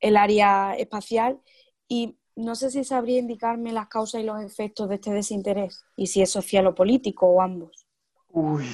el 0.00 0.16
área 0.16 0.74
espacial. 0.76 1.40
Y 1.88 2.18
no 2.36 2.54
sé 2.54 2.70
si 2.70 2.84
sabría 2.84 3.18
indicarme 3.18 3.72
las 3.72 3.88
causas 3.88 4.20
y 4.20 4.24
los 4.24 4.40
efectos 4.42 4.88
de 4.88 4.96
este 4.96 5.10
desinterés 5.12 5.84
y 5.96 6.06
si 6.06 6.22
es 6.22 6.30
social 6.30 6.66
o 6.66 6.74
político 6.74 7.26
o 7.26 7.40
ambos. 7.40 7.86
Uy, 8.30 8.64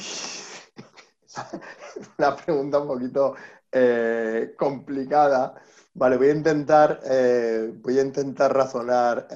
una 2.18 2.36
pregunta 2.36 2.78
un 2.78 2.88
poquito 2.88 3.34
eh, 3.70 4.54
complicada. 4.56 5.54
Vale, 5.94 6.16
voy 6.16 6.28
a 6.28 6.32
intentar, 6.32 7.00
eh, 7.04 7.70
voy 7.76 7.98
a 7.98 8.02
intentar 8.02 8.52
razonar 8.52 9.28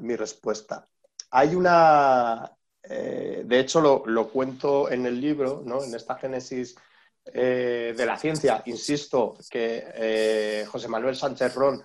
mi 0.00 0.16
respuesta. 0.16 0.88
Hay 1.30 1.54
una, 1.54 2.50
eh, 2.82 3.42
de 3.44 3.58
hecho, 3.58 3.80
lo, 3.80 4.28
cuento 4.28 4.90
en 4.90 5.06
el 5.06 5.20
libro, 5.20 5.62
en 5.84 5.94
esta 5.94 6.16
génesis 6.16 6.76
eh, 7.26 7.94
de 7.96 8.06
la 8.06 8.16
ciencia. 8.16 8.62
Insisto 8.66 9.36
que 9.50 9.84
eh, 9.94 10.64
José 10.66 10.88
Manuel 10.88 11.16
Sánchez 11.16 11.54
Ron 11.54 11.82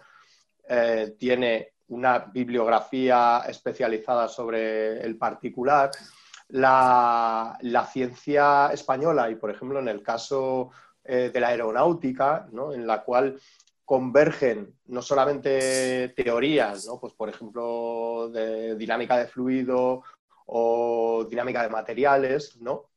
tiene 1.17 1.73
una 1.89 2.19
bibliografía 2.19 3.43
especializada 3.45 4.29
sobre 4.29 5.01
el 5.01 5.17
particular. 5.17 5.91
La, 6.51 7.58
ciencia 7.91 8.67
española, 8.74 9.29
y 9.29 9.36
por 9.36 9.51
ejemplo 9.51 9.79
en 9.79 9.88
el 9.88 10.03
caso 10.03 10.72
de 11.03 11.39
la 11.39 11.48
aeronáutica, 11.48 12.48
en 12.74 12.86
la 12.86 13.03
cual 13.03 13.39
convergen 13.84 14.79
no 14.86 15.01
solamente 15.01 16.10
teorías, 16.10 16.88
pues 17.01 17.13
por 17.13 17.27
ejemplo 17.27 18.29
de 18.29 18.75
dinámica 18.75 19.17
de 19.17 19.27
fluido 19.27 20.03
o 20.46 21.25
dinámica 21.29 21.63
de 21.63 21.70
materiales, 21.70 22.58
¿no? 22.62 22.91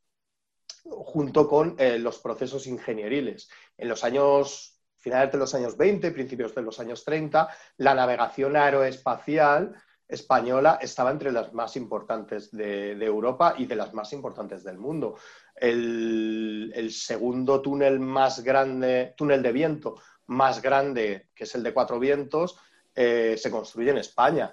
junto 0.85 1.49
con 1.49 1.77
eh, 1.79 1.99
los 1.99 2.19
procesos 2.19 2.67
ingenieriles. 2.67 3.49
En 3.77 3.89
los 3.89 4.05
años, 4.05 4.81
finales 4.99 5.33
de 5.33 5.39
los 5.39 5.55
años 5.55 5.77
20, 5.77 6.11
principios 6.11 6.55
de 6.55 6.63
los 6.63 6.79
años 6.79 7.05
30, 7.05 7.49
la 7.79 7.95
navegación 7.95 8.57
aeroespacial 8.57 9.75
española 10.09 10.79
estaba 10.81 11.11
entre 11.11 11.33
las 11.33 11.53
más 11.53 11.77
importantes 11.77 12.51
de, 12.51 12.93
Europa 12.93 13.55
y 13.59 13.67
de 13.67 13.77
las 13.77 13.93
más 13.95 14.13
importantes 14.13 14.65
del 14.65 14.79
mundo. 14.79 15.17
El, 15.55 16.91
segundo 16.91 17.61
túnel 17.61 18.01
más 18.01 18.43
grande, 18.43 19.15
túnel 19.17 19.43
de 19.43 19.53
viento 19.53 19.97
más 20.27 20.63
grande, 20.63 21.29
que 21.35 21.45
es 21.45 21.55
el 21.55 21.63
de 21.63 21.75
Cuatro 21.75 21.99
Vientos, 21.99 22.57
eh, 22.95 23.37
se 23.39 23.51
construye 23.51 23.91
en 23.91 23.99
España. 23.99 24.53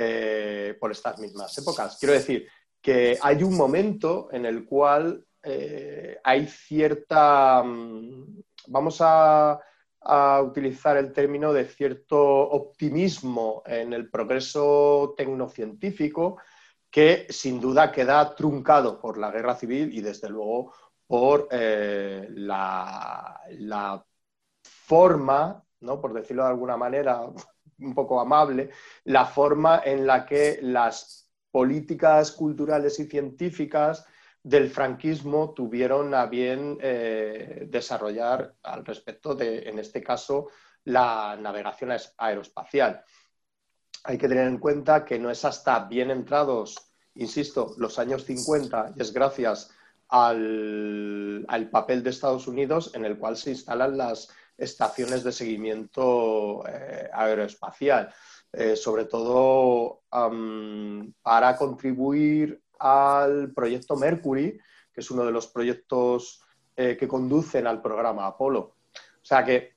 Eh, 0.00 0.76
por 0.78 0.92
estas 0.92 1.18
mismas 1.18 1.56
épocas. 1.58 1.96
Quiero 1.98 2.12
decir 2.12 2.46
que 2.80 3.18
hay 3.20 3.42
un 3.42 3.56
momento 3.56 4.28
en 4.30 4.46
el 4.46 4.64
cual 4.64 5.24
eh, 5.42 6.18
hay 6.22 6.46
cierta, 6.46 7.62
mm, 7.64 8.40
vamos 8.68 8.98
a, 9.00 9.58
utilizar 10.42 10.96
el 10.96 11.12
término 11.12 11.52
de 11.52 11.66
cierto 11.66 12.18
optimismo 12.18 13.62
en 13.66 13.92
el 13.92 14.08
progreso 14.10 15.14
tecnocientífico 15.16 16.38
que 16.90 17.26
sin 17.28 17.60
duda 17.60 17.92
queda 17.92 18.34
truncado 18.34 18.98
por 18.98 19.18
la 19.18 19.30
guerra 19.30 19.54
civil 19.54 19.92
y 19.92 20.00
desde 20.00 20.30
luego 20.30 20.72
por 21.06 21.48
eh, 21.50 22.26
la, 22.30 23.40
la, 23.50 24.04
forma, 24.88 25.62
¿no? 25.80 26.00
por 26.00 26.14
decirlo 26.14 26.44
de 26.44 26.48
alguna 26.48 26.76
manera, 26.76 27.20
un 27.78 27.94
poco 27.94 28.20
amable, 28.20 28.70
la 29.04 29.26
forma 29.26 29.82
en 29.84 30.06
la 30.06 30.24
que 30.24 30.60
las 30.62 31.30
políticas 31.50 32.32
culturales 32.32 32.98
y 32.98 33.04
científicas 33.04 34.06
del 34.48 34.70
franquismo 34.70 35.52
tuvieron 35.52 36.14
a 36.14 36.24
bien 36.24 36.78
eh, 36.80 37.66
desarrollar 37.68 38.54
al 38.62 38.82
respecto 38.82 39.34
de, 39.34 39.68
en 39.68 39.78
este 39.78 40.02
caso, 40.02 40.48
la 40.84 41.36
navegación 41.38 41.92
aeroespacial. 42.16 43.04
Hay 44.04 44.16
que 44.16 44.26
tener 44.26 44.46
en 44.46 44.56
cuenta 44.58 45.04
que 45.04 45.18
no 45.18 45.30
es 45.30 45.44
hasta 45.44 45.80
bien 45.80 46.10
entrados, 46.10 46.92
insisto, 47.16 47.74
los 47.76 47.98
años 47.98 48.24
50, 48.24 48.94
y 48.96 49.02
es 49.02 49.12
gracias 49.12 49.70
al, 50.08 51.44
al 51.46 51.68
papel 51.68 52.02
de 52.02 52.08
Estados 52.08 52.48
Unidos 52.48 52.92
en 52.94 53.04
el 53.04 53.18
cual 53.18 53.36
se 53.36 53.50
instalan 53.50 53.98
las 53.98 54.30
estaciones 54.56 55.24
de 55.24 55.32
seguimiento 55.32 56.66
eh, 56.66 57.10
aeroespacial, 57.12 58.14
eh, 58.50 58.76
sobre 58.76 59.04
todo 59.04 60.04
para 60.08 61.54
contribuir 61.56 62.62
al 62.78 63.52
proyecto 63.52 63.96
Mercury, 63.96 64.58
que 64.92 65.00
es 65.00 65.10
uno 65.10 65.24
de 65.24 65.32
los 65.32 65.46
proyectos 65.46 66.42
eh, 66.76 66.96
que 66.98 67.08
conducen 67.08 67.66
al 67.66 67.82
programa 67.82 68.26
Apolo. 68.26 68.76
O 68.90 69.24
sea 69.24 69.44
que, 69.44 69.74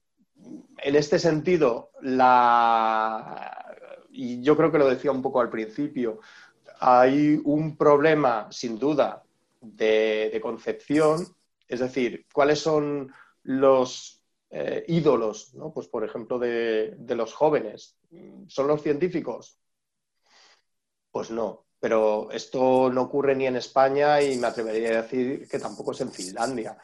en 0.78 0.96
este 0.96 1.20
sentido, 1.20 1.92
la... 2.02 3.76
y 4.12 4.42
yo 4.42 4.56
creo 4.58 4.72
que 4.72 4.80
lo 4.80 4.90
decía 4.90 5.12
un 5.12 5.22
poco 5.22 5.42
al 5.42 5.50
principio, 5.50 6.20
hay 6.80 7.40
un 7.44 7.78
problema, 7.78 8.48
sin 8.52 8.80
duda, 8.80 9.24
de 9.62 10.40
concepción, 10.42 11.26
es 11.68 11.80
decir, 11.80 12.26
cuáles 12.34 12.60
son 12.60 13.14
los 13.44 14.22
eh, 14.50 14.84
ídolos. 14.90 15.54
Pues 15.74 15.88
por 15.88 16.04
ejemplo, 16.04 16.38
de, 16.38 16.98
los 17.16 17.34
jóvenes. 17.34 17.98
¿Son 18.48 18.68
los 18.68 18.82
científicos? 18.82 19.58
Pues 21.10 21.32
no, 21.32 21.66
pero 21.82 22.32
esto 22.32 22.90
no 22.90 23.02
ocurre 23.02 23.36
ni 23.36 23.46
en 23.48 23.58
España 23.58 24.22
y 24.22 24.38
me 24.38 24.48
atrevería 24.48 24.92
a 24.92 25.02
decir 25.02 25.50
que 25.50 25.60
tampoco 25.60 25.92
es 25.92 26.00
en 26.00 26.14
Finlandia, 26.14 26.78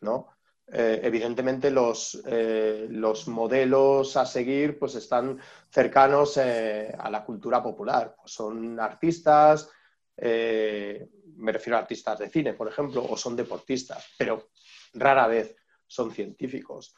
¿no? 0.00 0.28
Eh, 0.66 1.00
evidentemente 1.02 1.70
los, 1.70 2.22
eh, 2.24 2.86
los, 2.88 3.28
modelos 3.28 4.16
a 4.16 4.24
seguir 4.24 4.78
pues 4.78 4.94
están 4.94 5.38
cercanos 5.68 6.38
a 6.38 7.10
la 7.10 7.22
cultura 7.22 7.62
popular. 7.62 8.14
Pues 8.16 8.32
son 8.32 8.80
artistas, 8.80 9.68
me 10.16 11.52
refiero 11.52 11.76
a 11.76 11.80
artistas 11.80 12.18
de 12.18 12.30
cine, 12.30 12.54
por 12.54 12.68
ejemplo, 12.68 13.04
o 13.06 13.16
son 13.16 13.36
deportistas, 13.36 14.06
pero 14.16 14.48
rara 14.94 15.26
vez 15.26 15.54
son 15.86 16.12
científicos. 16.12 16.94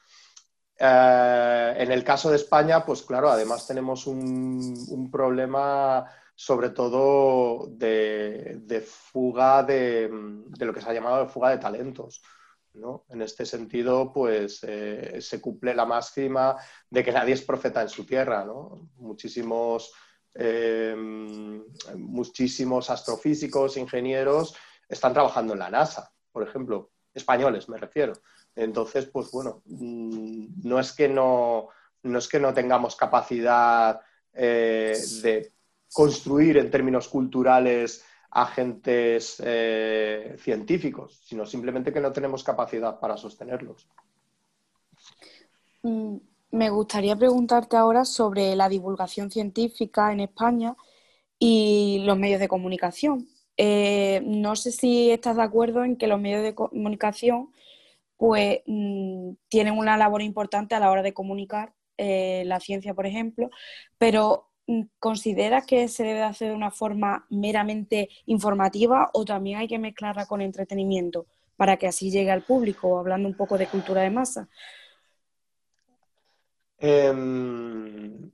Eh, 0.78 1.74
en 1.78 1.90
el 1.90 2.04
caso 2.04 2.30
de 2.30 2.36
España, 2.36 2.84
pues 2.84 3.02
claro, 3.02 3.30
además 3.30 3.66
tenemos 3.66 4.06
un, 4.06 5.08
problema 5.10 6.04
sobre 6.38 6.68
todo 6.68 7.66
de, 7.70 8.84
fuga 8.86 9.62
de, 9.62 10.08
lo 10.60 10.74
que 10.74 10.80
se 10.82 10.90
ha 10.90 10.92
llamado 10.92 11.26
fuga 11.28 11.50
de 11.50 11.58
talentos. 11.58 12.22
En 13.08 13.22
este 13.22 13.46
sentido, 13.46 14.12
pues 14.12 14.60
eh, 14.62 15.16
se 15.22 15.40
cumple 15.40 15.74
la 15.74 15.86
máxima 15.86 16.56
de 16.90 17.02
que 17.02 17.10
nadie 17.10 17.32
es 17.32 17.40
profeta 17.40 17.80
en 17.80 17.88
su 17.88 18.04
tierra. 18.04 18.46
Muchísimos, 18.96 19.92
eh, 20.34 20.94
muchísimos 21.96 22.90
astrofísicos, 22.90 23.78
ingenieros 23.78 24.54
están 24.86 25.14
trabajando 25.14 25.54
en 25.54 25.60
la 25.60 25.70
NASA, 25.70 26.12
por 26.30 26.46
ejemplo, 26.46 26.92
españoles 27.14 27.66
me 27.70 27.78
refiero. 27.78 28.12
Entonces, 28.54 29.06
pues 29.06 29.30
bueno, 29.30 29.62
mm, 29.64 30.68
no 30.68 30.78
es 30.78 30.92
que 30.92 31.08
no, 31.08 31.68
no, 32.02 32.18
es 32.18 32.28
que 32.28 32.38
no 32.38 32.52
tengamos 32.52 32.94
capacidad 32.94 34.00
eh, 34.34 34.98
de 35.22 35.55
construir 35.96 36.58
en 36.58 36.70
términos 36.70 37.08
culturales 37.08 38.04
agentes 38.30 39.42
eh, 39.42 40.36
científicos, 40.38 41.22
sino 41.24 41.46
simplemente 41.46 41.90
que 41.90 42.02
no 42.02 42.12
tenemos 42.12 42.44
capacidad 42.44 43.00
para 43.00 43.16
sostenerlos. 43.16 43.88
Mm, 45.82 46.16
me 46.50 46.68
gustaría 46.68 47.16
preguntarte 47.16 47.78
ahora 47.78 48.04
sobre 48.04 48.54
la 48.56 48.68
divulgación 48.68 49.30
científica 49.30 50.12
en 50.12 50.20
España 50.20 50.76
y 51.38 52.02
los 52.04 52.18
medios 52.18 52.40
de 52.40 52.48
comunicación. 52.48 53.26
Eh, 53.56 54.20
no 54.22 54.54
sé 54.54 54.72
si 54.72 55.10
estás 55.10 55.36
de 55.36 55.44
acuerdo 55.44 55.82
en 55.82 55.96
que 55.96 56.08
los 56.08 56.20
medios 56.20 56.42
de 56.42 56.54
comunicación 56.54 57.54
pues, 58.18 58.60
mm, 58.66 59.30
tienen 59.48 59.78
una 59.78 59.96
labor 59.96 60.20
importante 60.20 60.74
a 60.74 60.80
la 60.80 60.90
hora 60.90 61.02
de 61.02 61.14
comunicar 61.14 61.72
eh, 61.96 62.42
la 62.44 62.60
ciencia, 62.60 62.92
por 62.92 63.06
ejemplo, 63.06 63.48
pero 63.96 64.50
Mm, 64.66 64.82
¿Consideras 64.98 65.64
que 65.64 65.86
se 65.88 66.02
debe 66.02 66.22
hacer 66.22 66.48
de 66.48 66.56
una 66.56 66.70
forma 66.70 67.26
meramente 67.30 68.08
informativa 68.26 69.10
o 69.12 69.24
también 69.24 69.58
hay 69.58 69.68
que 69.68 69.78
mezclarla 69.78 70.26
con 70.26 70.40
entretenimiento 70.40 71.26
para 71.56 71.76
que 71.76 71.86
así 71.86 72.10
llegue 72.10 72.30
al 72.32 72.42
público, 72.42 72.98
hablando 72.98 73.28
un 73.28 73.36
poco 73.36 73.56
de 73.58 73.68
cultura 73.68 74.02
de 74.02 74.10
masa? 74.10 74.48
Em, 76.78 78.30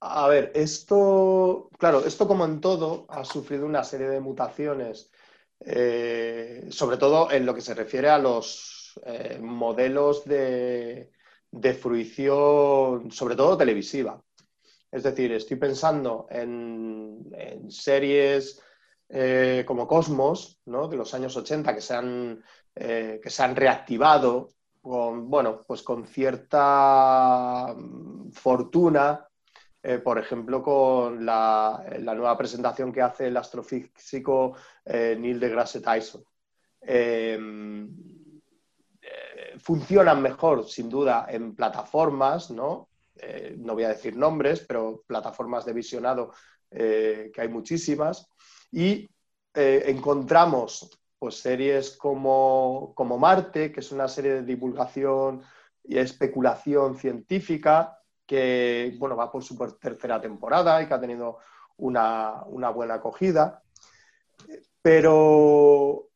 a 0.00 0.28
ver, 0.28 0.52
esto, 0.54 1.70
claro, 1.78 2.04
esto 2.04 2.26
como 2.26 2.44
en 2.44 2.60
todo 2.60 3.06
ha 3.10 3.24
sufrido 3.24 3.66
una 3.66 3.84
serie 3.84 4.08
de 4.08 4.20
mutaciones, 4.20 5.10
eh, 5.60 6.66
sobre 6.70 6.96
todo 6.96 7.30
en 7.30 7.44
lo 7.46 7.54
que 7.54 7.60
se 7.60 7.74
refiere 7.74 8.08
a 8.08 8.18
los 8.18 8.98
eh, 9.04 9.38
modelos 9.40 10.24
de 10.24 11.10
fruición, 11.80 13.10
sobre 13.10 13.36
todo 13.36 13.56
televisiva. 13.58 14.22
Es 14.90 15.02
decir, 15.02 15.32
estoy 15.32 15.56
pensando 15.56 16.26
en, 16.30 17.30
series 17.68 18.60
eh, 19.08 19.64
como 19.66 19.86
Cosmos, 19.86 20.60
de 20.64 20.96
los 20.96 21.12
años 21.14 21.36
80, 21.36 21.74
que 21.74 21.80
se 21.80 21.94
han, 21.94 22.42
eh, 22.74 23.20
que 23.22 23.30
se 23.30 23.42
han 23.42 23.54
reactivado 23.54 24.48
con, 24.80 25.28
bueno, 25.28 25.62
pues 25.66 25.82
con 25.82 26.06
cierta 26.06 27.74
mm, 27.76 28.30
fortuna, 28.32 29.28
eh, 29.82 29.98
por 29.98 30.18
ejemplo, 30.18 30.62
con 30.62 31.24
la, 31.24 31.84
nueva 32.00 32.36
presentación 32.38 32.92
que 32.92 33.02
hace 33.02 33.28
el 33.28 33.36
astrofísico 33.36 34.56
Neil 34.86 35.38
deGrasse 35.38 35.80
Tyson. 35.80 36.24
funcionan 39.60 40.22
mejor, 40.22 40.66
sin 40.66 40.88
duda, 40.88 41.26
en 41.28 41.54
plataformas, 41.54 42.50
¿no? 42.50 42.88
Eh, 43.20 43.56
no 43.58 43.74
voy 43.74 43.84
a 43.84 43.88
decir 43.88 44.16
nombres, 44.16 44.60
pero 44.60 45.02
plataformas 45.06 45.64
de 45.64 45.72
visionado 45.72 46.32
eh, 46.70 47.30
que 47.32 47.40
hay 47.40 47.48
muchísimas. 47.48 48.30
Y 48.70 49.08
eh, 49.54 49.84
encontramos 49.86 50.90
pues, 51.18 51.36
series 51.36 51.96
como, 51.96 52.94
Marte, 53.18 53.72
que 53.72 53.80
es 53.80 53.92
una 53.92 54.08
serie 54.08 54.34
de 54.34 54.42
divulgación 54.42 55.42
y 55.84 55.98
especulación 55.98 56.96
científica, 56.96 57.98
que 58.26 58.94
bueno, 58.98 59.16
va 59.16 59.32
por 59.32 59.42
su 59.42 59.56
tercera 59.80 60.20
temporada 60.20 60.82
y 60.82 60.86
que 60.86 60.94
ha 60.94 61.00
tenido 61.00 61.38
una 61.76 62.44
buena 62.74 62.94
acogida. 62.94 63.62
Pero 64.82 66.08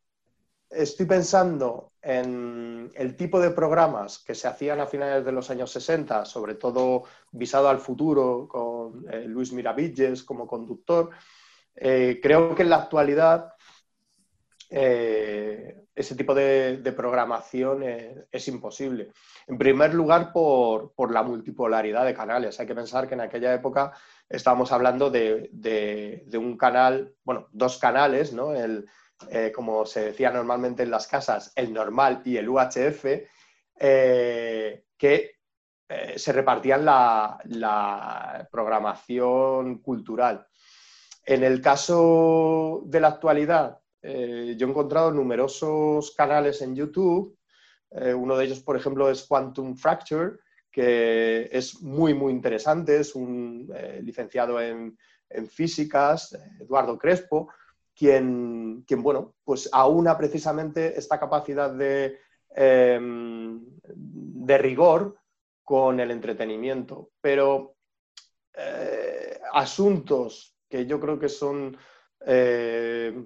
estoy 0.70 1.06
pensando 1.06 1.91
en 2.02 2.90
el 2.94 3.16
tipo 3.16 3.38
de 3.38 3.50
programas 3.50 4.18
que 4.18 4.34
se 4.34 4.48
hacían 4.48 4.80
a 4.80 4.86
finales 4.86 5.24
de 5.24 5.30
los 5.30 5.48
años 5.50 5.70
60, 5.70 6.24
sobre 6.24 6.56
todo 6.56 7.04
visado 7.30 7.68
al 7.68 7.78
futuro, 7.78 8.48
con 8.48 9.06
eh, 9.08 9.24
Luis 9.26 9.52
Miravilles 9.52 10.24
como 10.24 10.46
conductor, 10.46 11.10
eh, 11.76 12.18
creo 12.20 12.54
que 12.56 12.62
en 12.62 12.70
la 12.70 12.76
actualidad 12.76 13.52
eh, 14.68 15.84
ese 15.94 16.16
tipo 16.16 16.34
de, 16.34 16.92
programación 16.96 17.84
es 17.84 18.48
imposible. 18.48 19.12
En 19.46 19.56
primer 19.56 19.94
lugar, 19.94 20.32
por, 20.32 21.12
la 21.12 21.22
multipolaridad 21.22 22.04
de 22.04 22.14
canales. 22.14 22.58
Hay 22.58 22.66
que 22.66 22.74
pensar 22.74 23.06
que 23.06 23.14
en 23.14 23.20
aquella 23.20 23.52
época 23.52 23.92
estábamos 24.28 24.72
hablando 24.72 25.10
de, 25.10 25.50
de 25.52 26.38
un 26.38 26.56
canal, 26.56 27.14
bueno, 27.22 27.48
dos 27.52 27.78
canales, 27.78 28.32
¿no? 28.32 28.54
Eh, 29.30 29.52
como 29.54 29.86
se 29.86 30.06
decía 30.06 30.30
normalmente 30.30 30.82
en 30.82 30.90
las 30.90 31.06
casas, 31.06 31.52
el 31.56 31.72
normal 31.72 32.22
y 32.24 32.36
el 32.36 32.48
UHF, 32.48 33.04
eh, 33.78 34.84
que 34.96 35.30
eh, 35.88 36.18
se 36.18 36.32
repartían 36.32 36.84
la, 36.84 38.48
programación 38.50 39.78
cultural. 39.78 40.46
En 41.24 41.44
el 41.44 41.60
caso 41.60 42.82
de 42.86 43.00
la 43.00 43.08
actualidad, 43.08 43.78
yo 44.02 44.10
he 44.10 44.70
encontrado 44.70 45.12
numerosos 45.12 46.12
canales 46.16 46.60
en 46.62 46.74
YouTube. 46.74 47.38
uno 47.90 48.36
de 48.36 48.44
ellos, 48.46 48.60
por 48.60 48.76
ejemplo, 48.76 49.08
es 49.08 49.22
Quantum 49.22 49.76
Fracture, 49.76 50.38
que 50.72 51.48
es 51.52 51.80
muy, 51.80 52.12
muy 52.12 52.32
interesante. 52.32 52.98
Es 52.98 53.14
un 53.14 53.72
licenciado 54.00 54.60
en, 54.60 54.98
en 55.30 55.48
físicas, 55.48 56.36
Eduardo 56.60 56.98
Crespo, 56.98 57.48
quien, 58.02 58.84
bueno, 59.02 59.34
pues 59.44 59.68
aúna 59.72 60.18
precisamente 60.18 60.98
esta 60.98 61.20
capacidad 61.20 61.70
de, 61.70 62.18
em, 62.50 63.64
de 63.84 64.58
rigor 64.58 65.16
con 65.62 66.00
el 66.00 66.10
entretenimiento. 66.10 67.10
Pero 67.20 67.76
eh, 68.54 69.40
asuntos 69.52 70.56
que 70.68 70.84
yo 70.84 70.98
creo 70.98 71.16
que 71.16 71.28
son 71.28 71.76
eh, 72.26 73.24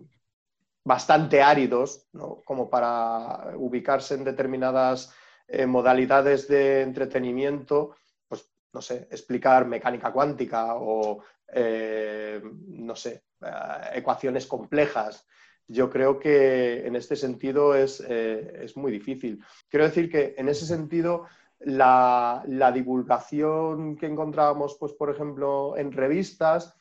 bastante 0.85 1.41
áridos, 1.41 2.07
como 2.45 2.69
para 2.69 3.55
ubicarse 3.57 4.15
en 4.15 4.25
determinadas 4.25 5.11
eh, 5.49 5.65
modalidades 5.65 6.49
de 6.49 6.83
entretenimiento, 6.83 7.97
pues 8.29 8.53
no 8.75 8.83
sé, 8.83 9.09
explicar 9.11 9.65
mecánica 9.67 10.13
cuántica 10.13 10.75
o 10.75 11.23
no 11.55 12.97
sé, 12.97 13.23
eh, 13.43 13.91
ecuaciones 13.95 14.47
complejas. 14.47 15.27
Yo 15.69 15.91
creo 15.91 16.19
que 16.19 16.87
en 16.87 16.97
este 16.97 17.17
sentido 17.17 17.75
es, 17.75 18.03
eh, 18.07 18.67
muy 18.77 18.93
difícil. 18.93 19.43
Quiero 19.69 19.87
decir 19.87 20.11
que 20.11 20.35
en 20.39 20.49
ese 20.49 20.65
sentido 20.65 21.27
la, 21.61 22.45
divulgación 22.73 23.97
que 23.97 24.07
encontrábamos, 24.07 24.77
pues, 24.79 24.93
por 24.93 25.11
ejemplo, 25.11 25.77
en 25.77 25.93
revistas, 25.93 26.75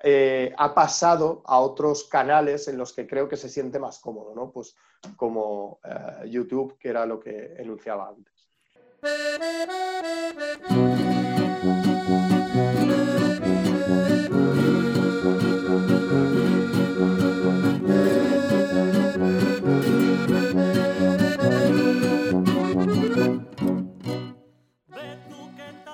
eh, 0.00 0.52
ha 0.58 0.74
pasado 0.74 1.42
a 1.46 1.58
otros 1.60 2.04
canales 2.04 2.68
en 2.68 2.76
los 2.76 2.92
que 2.92 3.06
creo 3.06 3.28
que 3.28 3.38
se 3.38 3.48
siente 3.48 3.78
más 3.78 3.98
cómodo, 3.98 4.34
¿no? 4.34 4.52
Pues 4.52 4.76
como 5.16 5.80
YouTube, 6.26 6.76
que 6.78 6.90
era 6.90 7.06
lo 7.06 7.18
que 7.18 7.54
enunciaba 7.56 8.08
antes. 8.08 8.50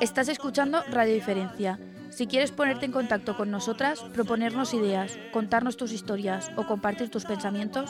Estás 0.02 0.28
escuchando 0.28 0.82
Radio 0.90 1.14
Diferencia. 1.14 1.78
Si 2.10 2.26
quieres 2.26 2.50
ponerte 2.50 2.84
en 2.84 2.90
contacto 2.90 3.36
con 3.36 3.52
nosotras, 3.52 4.00
proponernos 4.12 4.74
ideas, 4.74 5.16
contarnos 5.32 5.76
tus 5.76 5.92
historias 5.92 6.50
o 6.56 6.66
compartir 6.66 7.08
tus 7.08 7.24
pensamientos, 7.24 7.88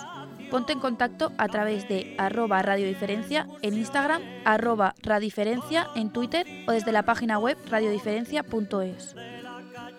ponte 0.50 0.74
en 0.74 0.78
contacto 0.78 1.32
a 1.38 1.48
través 1.48 1.88
de 1.88 2.14
arroba 2.18 2.60
radiodiferencia 2.60 3.48
en 3.62 3.78
Instagram, 3.78 4.20
arroba 4.44 4.94
radiferencia 5.00 5.88
en 5.94 6.12
Twitter 6.12 6.46
o 6.68 6.72
desde 6.72 6.92
la 6.92 7.04
página 7.04 7.38
web 7.38 7.56
radiodiferencia.es. 7.70 9.16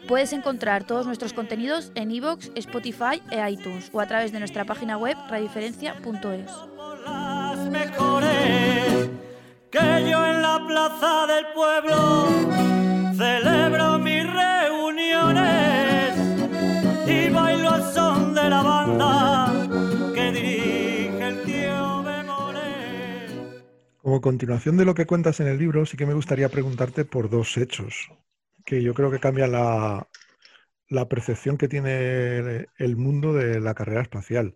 Puedes 0.08 0.34
encontrar 0.34 0.84
todos 0.84 1.08
nuestros 1.08 1.34
contenidos 1.34 1.92
en 1.96 2.12
iVoox, 2.12 2.52
Spotify 2.54 3.24
e 3.32 3.50
iTunes 3.50 3.90
o 3.92 4.00
a 4.00 4.06
través 4.06 4.32
de 4.32 4.38
nuestra 4.38 4.66
página 4.66 5.00
web 5.00 5.18
radiodiferencia.es 5.32 6.73
que 9.74 9.80
yo 9.80 10.24
en 10.28 10.42
la 10.44 10.64
plaza 10.68 11.26
del 11.26 11.46
pueblo 11.52 12.28
celebro 13.18 13.98
mis 13.98 14.24
reuniones 14.32 16.14
y 17.08 17.30
bailo 17.34 17.72
al 17.72 17.84
son 17.92 18.36
de 18.36 18.50
la 18.52 18.62
banda 18.62 19.52
que 20.14 20.32
dirige 20.32 21.28
el 21.28 21.42
tío 21.42 22.04
Bemol. 22.04 22.56
Como 24.04 24.22
continuación 24.22 24.78
de 24.78 24.86
lo 24.86 24.94
que 24.94 25.08
cuentas 25.08 25.40
en 25.40 25.48
el 25.48 25.58
libro, 25.58 25.88
sí 25.88 25.98
que 25.98 26.06
me 26.06 26.14
gustaría 26.14 26.50
preguntarte 26.50 27.04
por 27.04 27.32
dos 27.32 27.58
hechos 27.58 28.12
que 28.66 28.84
yo 28.84 28.94
creo 28.94 29.10
que 29.10 29.20
cambian 29.20 29.54
la, 29.54 30.08
la 30.88 31.10
percepción 31.10 31.58
que 31.58 31.68
tiene 31.68 32.68
el 32.78 32.96
mundo 32.96 33.34
de 33.34 33.60
la 33.60 33.74
carrera 33.74 34.04
espacial. 34.04 34.54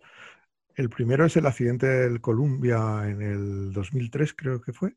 El 0.76 0.90
primero 0.90 1.26
es 1.26 1.36
el 1.36 1.46
accidente 1.46 1.88
del 1.88 2.20
Columbia 2.20 3.02
en 3.08 3.20
el 3.20 3.72
2003, 3.72 4.32
creo 4.34 4.60
que 4.60 4.72
fue. 4.72 4.94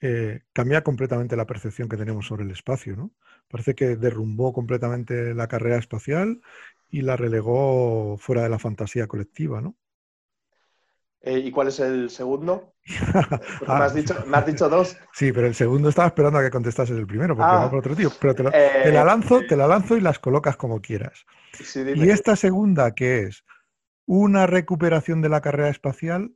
Eh, 0.00 0.42
cambia 0.52 0.84
completamente 0.84 1.36
la 1.36 1.46
percepción 1.46 1.88
que 1.88 1.96
tenemos 1.96 2.26
sobre 2.26 2.44
el 2.44 2.50
espacio. 2.50 2.96
¿no? 2.96 3.10
Parece 3.48 3.74
que 3.74 3.96
derrumbó 3.96 4.52
completamente 4.52 5.34
la 5.34 5.48
carrera 5.48 5.78
espacial 5.78 6.40
y 6.88 7.02
la 7.02 7.16
relegó 7.16 8.16
fuera 8.18 8.42
de 8.42 8.48
la 8.48 8.58
fantasía 8.58 9.06
colectiva. 9.06 9.60
¿no? 9.60 9.76
Eh, 11.20 11.38
¿Y 11.38 11.50
cuál 11.50 11.68
es 11.68 11.80
el 11.80 12.10
segundo? 12.10 12.74
Ah. 13.66 13.78
me, 13.78 13.84
has 14.36 14.46
dicho, 14.46 14.68
dos. 14.68 14.96
Sí, 15.12 15.32
pero 15.32 15.46
el 15.46 15.54
segundo 15.54 15.88
estaba 15.88 16.08
esperando 16.08 16.38
a 16.38 16.42
que 16.42 16.50
contestases 16.50 16.96
el 16.96 17.06
primero, 17.06 17.36
porque 17.36 17.52
va 17.52 17.64
ah. 17.64 17.70
por 17.70 17.80
otro 17.80 17.94
tío. 17.94 18.10
Pero 18.20 18.34
te, 18.34 18.44
eh, 18.52 18.92
la 18.92 19.04
lanzo, 19.04 19.40
te 19.46 19.56
la 19.56 19.66
lanzo 19.66 19.96
y 19.96 20.00
las 20.00 20.18
colocas 20.18 20.56
como 20.56 20.80
quieras. 20.80 21.26
y 21.74 22.10
esta 22.10 22.36
segunda, 22.36 22.94
que 22.94 23.24
es 23.24 23.44
una 24.06 24.46
recuperación 24.46 25.20
de 25.20 25.28
la 25.28 25.42
carrera 25.42 25.68
espacial, 25.68 26.32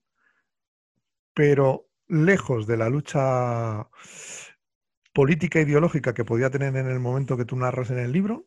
pero 1.32 1.86
lejos 2.12 2.66
de 2.66 2.76
la 2.76 2.90
lucha 2.90 3.88
política 5.14 5.58
e 5.58 5.62
ideológica 5.62 6.12
que 6.12 6.24
podía 6.24 6.50
tener 6.50 6.76
en 6.76 6.86
el 6.86 7.00
momento 7.00 7.36
que 7.36 7.46
tú 7.46 7.56
narras 7.56 7.90
en 7.90 7.98
el 7.98 8.12
libro, 8.12 8.46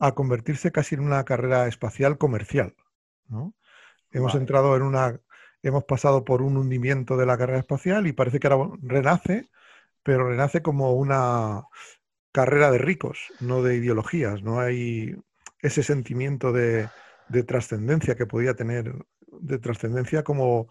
a 0.00 0.14
convertirse 0.14 0.72
casi 0.72 0.96
en 0.96 1.02
una 1.02 1.24
carrera 1.24 1.66
espacial 1.68 2.18
comercial. 2.18 2.74
Hemos 4.10 4.34
entrado 4.34 4.76
en 4.76 4.82
una 4.82 5.20
hemos 5.62 5.84
pasado 5.84 6.24
por 6.24 6.42
un 6.42 6.56
hundimiento 6.56 7.16
de 7.16 7.26
la 7.26 7.36
carrera 7.36 7.58
espacial 7.58 8.06
y 8.06 8.12
parece 8.12 8.38
que 8.38 8.46
ahora 8.46 8.76
renace, 8.82 9.48
pero 10.02 10.28
renace 10.28 10.62
como 10.62 10.92
una 10.92 11.64
carrera 12.32 12.70
de 12.70 12.78
ricos, 12.78 13.32
no 13.40 13.62
de 13.62 13.76
ideologías. 13.76 14.42
No 14.42 14.60
hay 14.60 15.16
ese 15.60 15.82
sentimiento 15.82 16.52
de, 16.52 16.88
trascendencia 17.46 18.14
que 18.14 18.26
podía 18.26 18.54
tener, 18.54 18.94
de 19.40 19.58
trascendencia 19.58 20.22
como, 20.22 20.68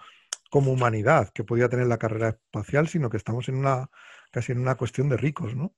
como 0.49 0.71
humanidad 0.71 1.29
que 1.33 1.43
podía 1.43 1.69
tener 1.69 1.87
la 1.87 1.97
carrera 1.97 2.29
espacial, 2.29 2.87
sino 2.87 3.09
que 3.09 3.17
estamos 3.17 3.49
en 3.49 3.55
una 3.55 3.89
casi 4.31 4.51
en 4.51 4.59
una 4.59 4.75
cuestión 4.75 5.09
de 5.09 5.17
ricos, 5.17 5.55
¿no? 5.55 5.73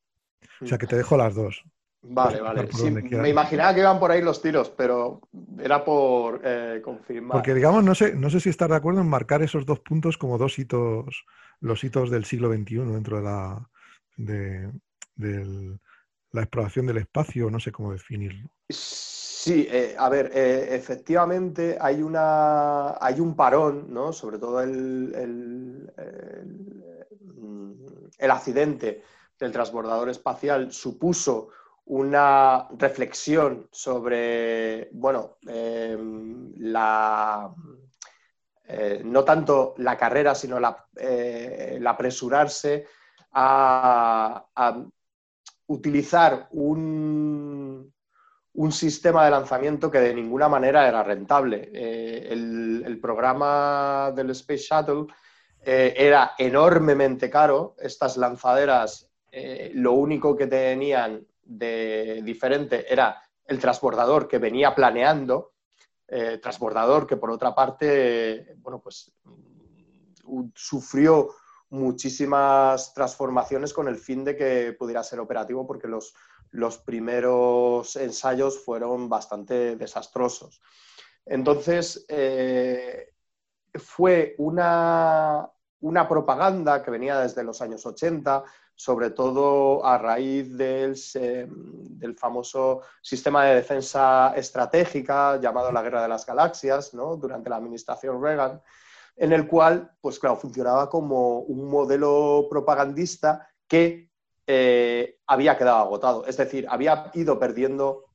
O 0.61 0.65
sea 0.65 0.77
que 0.77 0.87
te 0.87 0.95
dejo 0.95 1.17
las 1.17 1.35
dos. 1.35 1.63
Vale, 2.01 2.39
vale. 2.39 2.69
me 3.11 3.29
imaginaba 3.29 3.73
que 3.73 3.81
iban 3.81 3.99
por 3.99 4.11
ahí 4.11 4.21
los 4.21 4.41
tiros, 4.41 4.69
pero 4.69 5.19
era 5.61 5.83
por 5.83 6.41
eh, 6.45 6.81
confirmar. 6.83 7.33
Porque, 7.33 7.53
digamos, 7.53 7.83
no 7.83 7.93
sé, 7.93 8.15
no 8.15 8.29
sé 8.29 8.39
si 8.39 8.49
estás 8.49 8.69
de 8.69 8.75
acuerdo 8.77 9.01
en 9.01 9.09
marcar 9.09 9.41
esos 9.41 9.65
dos 9.65 9.81
puntos 9.81 10.17
como 10.17 10.37
dos 10.37 10.57
hitos, 10.59 11.25
los 11.59 11.83
hitos 11.83 12.09
del 12.09 12.23
siglo 12.23 12.53
XXI 12.53 12.77
dentro 12.77 13.17
de 13.17 13.23
la, 13.23 13.69
de, 14.15 14.71
la 16.31 16.41
exploración 16.41 16.85
del 16.85 16.97
espacio, 16.97 17.49
no 17.49 17.59
sé 17.59 17.73
cómo 17.73 17.91
definirlo. 17.91 18.49
Sí, 18.69 19.28
eh, 19.47 19.95
a 19.97 20.09
ver, 20.09 20.31
eh, 20.33 20.75
efectivamente 20.75 21.77
hay, 21.79 22.01
una, 22.01 22.97
hay 22.99 23.19
un 23.19 23.35
parón, 23.35 23.93
¿no? 23.93 24.11
Sobre 24.11 24.37
todo 24.37 24.61
el, 24.61 25.13
el, 25.15 25.93
el 28.17 28.31
accidente 28.31 29.03
del 29.39 29.51
transbordador 29.51 30.09
espacial 30.09 30.71
supuso 30.71 31.49
una 31.85 32.67
reflexión 32.77 33.67
sobre, 33.71 34.89
bueno, 34.91 35.37
em, 35.47 36.53
la, 36.57 37.51
eh, 38.65 39.01
no 39.03 39.23
tanto 39.23 39.73
la 39.77 39.97
carrera, 39.97 40.35
sino 40.35 40.59
la, 40.59 40.85
el 40.95 41.85
apresurarse 41.87 42.85
a, 43.33 44.45
utilizar 45.67 46.47
un, 46.51 47.93
un, 48.61 48.71
sistema 48.71 49.25
de 49.25 49.31
lanzamiento 49.31 49.89
que 49.89 49.99
de 49.99 50.13
ninguna 50.13 50.47
manera 50.47 50.87
era 50.87 51.03
rentable. 51.03 51.69
Eh, 51.73 52.27
el, 52.31 52.99
programa 53.01 54.11
del 54.15 54.31
Space 54.31 54.63
Shuttle 54.69 55.07
era 55.61 56.31
enormemente 56.37 57.29
caro. 57.29 57.75
Estas 57.79 58.17
lanzaderas 58.17 59.09
lo 59.73 59.93
único 59.93 60.35
que 60.35 60.47
tenían 60.47 61.25
de 61.43 62.21
diferente 62.23 62.85
era 62.91 63.21
el 63.49 63.59
transbordador 63.59 64.27
que 64.27 64.37
venía 64.37 64.75
planeando, 64.75 65.53
eh, 66.07 66.39
transbordador 66.41 67.07
que 67.07 67.17
por 67.17 67.31
otra 67.31 67.53
parte, 67.53 68.55
bueno, 68.57 68.79
pues 68.79 69.11
mm, 69.23 70.49
sufrió 70.53 71.29
muchísimas 71.69 72.93
transformaciones 72.93 73.73
con 73.73 73.87
el 73.87 73.97
fin 73.97 74.23
de 74.23 74.35
que 74.35 74.75
pudiera 74.77 75.03
ser 75.03 75.19
operativo 75.19 75.67
porque 75.67 75.87
los, 75.87 76.13
los 76.51 76.77
primeros 76.79 77.95
ensayos 77.95 78.59
fueron 78.63 79.07
bastante 79.07 79.75
desastrosos. 79.75 80.61
Entonces, 81.25 82.05
eh, 82.07 83.13
fue 83.75 84.35
una, 84.39 85.47
una 85.81 86.07
propaganda 86.07 86.81
que 86.81 86.91
venía 86.91 87.19
desde 87.19 87.43
los 87.43 87.61
años 87.61 87.85
80, 87.85 88.43
sobre 88.75 89.11
todo 89.11 89.85
a 89.85 89.97
raíz 89.97 90.55
del, 90.57 90.95
del, 91.99 92.15
famoso 92.15 92.81
sistema 93.01 93.45
de 93.45 93.55
defensa 93.55 94.33
estratégica 94.35 95.39
llamado 95.39 95.71
la 95.71 95.81
Guerra 95.81 96.01
de 96.01 96.07
las 96.07 96.25
Galaxias, 96.25 96.93
¿no? 96.93 97.17
durante 97.17 97.49
la 97.49 97.57
administración 97.57 98.21
Reagan, 98.23 98.61
en 99.19 99.33
el 99.33 99.47
cual, 99.47 99.91
pues 99.99 100.17
claro, 100.17 100.37
funcionaba 100.37 100.89
como 100.89 101.39
un 101.39 101.69
modelo 101.69 102.47
propagandista 102.49 103.49
que 103.67 104.09
eh, 104.47 105.17
había 105.27 105.57
quedado 105.57 105.77
agotado. 105.79 106.25
Es 106.25 106.37
decir, 106.37 106.65
había 106.69 107.11
ido 107.13 107.37
perdiendo 107.37 108.05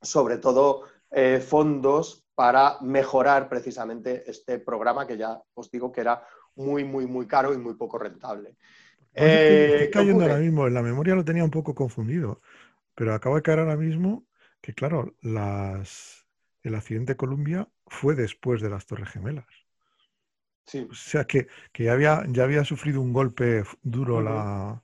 sobre 0.00 0.38
todo 0.38 0.84
eh, 1.10 1.40
fondos 1.46 2.24
para 2.34 2.80
mejorar 2.80 3.48
precisamente 3.48 4.24
este 4.26 4.58
programa 4.58 5.06
que 5.06 5.18
ya 5.18 5.38
os 5.52 5.70
digo 5.70 5.92
que 5.92 6.00
era 6.00 6.24
muy, 6.54 6.82
muy, 6.82 7.06
muy 7.06 7.26
caro 7.26 7.52
y 7.52 7.58
muy 7.58 7.74
poco 7.74 7.98
rentable. 7.98 8.56
Eh, 9.12 9.90
cayendo 9.92 10.24
ahora 10.24 10.38
mismo, 10.38 10.66
en 10.66 10.74
la 10.74 10.82
memoria 10.82 11.14
lo 11.14 11.24
tenía 11.24 11.44
un 11.44 11.50
poco 11.50 11.74
confundido, 11.74 12.40
pero 12.94 13.12
acabo 13.12 13.36
de 13.36 13.42
caer 13.42 13.58
ahora 13.58 13.76
mismo 13.76 14.24
que, 14.62 14.72
claro, 14.72 15.14
las, 15.20 16.24
el 16.62 16.74
accidente 16.74 17.12
de 17.12 17.16
Columbia 17.16 17.68
fue 17.86 18.14
después 18.14 18.62
de 18.62 18.70
las 18.70 18.86
Torres 18.86 19.10
Gemelas. 19.10 19.57
Sí. 20.68 20.86
O 20.90 20.94
sea 20.94 21.24
que, 21.24 21.48
ya, 21.74 21.92
había, 21.92 22.22
ya 22.28 22.44
había 22.44 22.62
sufrido 22.62 23.00
un 23.00 23.12
golpe 23.12 23.64
duro 23.82 24.20
la, 24.20 24.82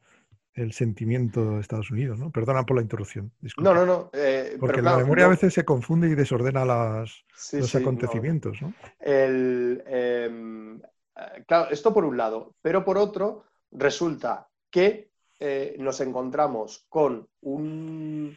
el 0.55 0.73
sentimiento 0.73 1.57
de 1.57 1.61
Estados 1.61 1.91
Unidos, 1.91 2.19
¿no? 2.19 2.31
Perdona 2.31 2.65
por 2.65 2.77
la 2.77 2.83
interrupción. 2.83 3.33
No, 3.59 3.75
no, 3.75 3.85
no. 3.85 4.11
Eh, 4.13 4.57
Porque 4.59 4.81
la 4.81 4.97
memoria 4.97 5.27
a 5.27 5.29
veces 5.29 5.53
se 5.53 5.65
confunde 5.65 6.09
y 6.09 6.15
desordena 6.15 6.65
las, 6.65 7.25
los 7.53 7.75
acontecimientos, 7.75 8.63
¿no? 8.63 8.73
El, 9.01 9.83
em, 9.87 10.77
eh, 10.77 11.45
claro, 11.47 11.71
esto 11.71 11.93
por 11.93 12.05
un 12.05 12.17
lado, 12.17 12.55
pero 12.63 12.85
por 12.85 12.99
otro, 12.99 13.45
resulta 13.73 14.49
que 14.71 15.11
eh, 15.41 15.77
nos 15.81 16.01
encontramos 16.01 16.87
con 16.89 17.29
un, 17.43 18.37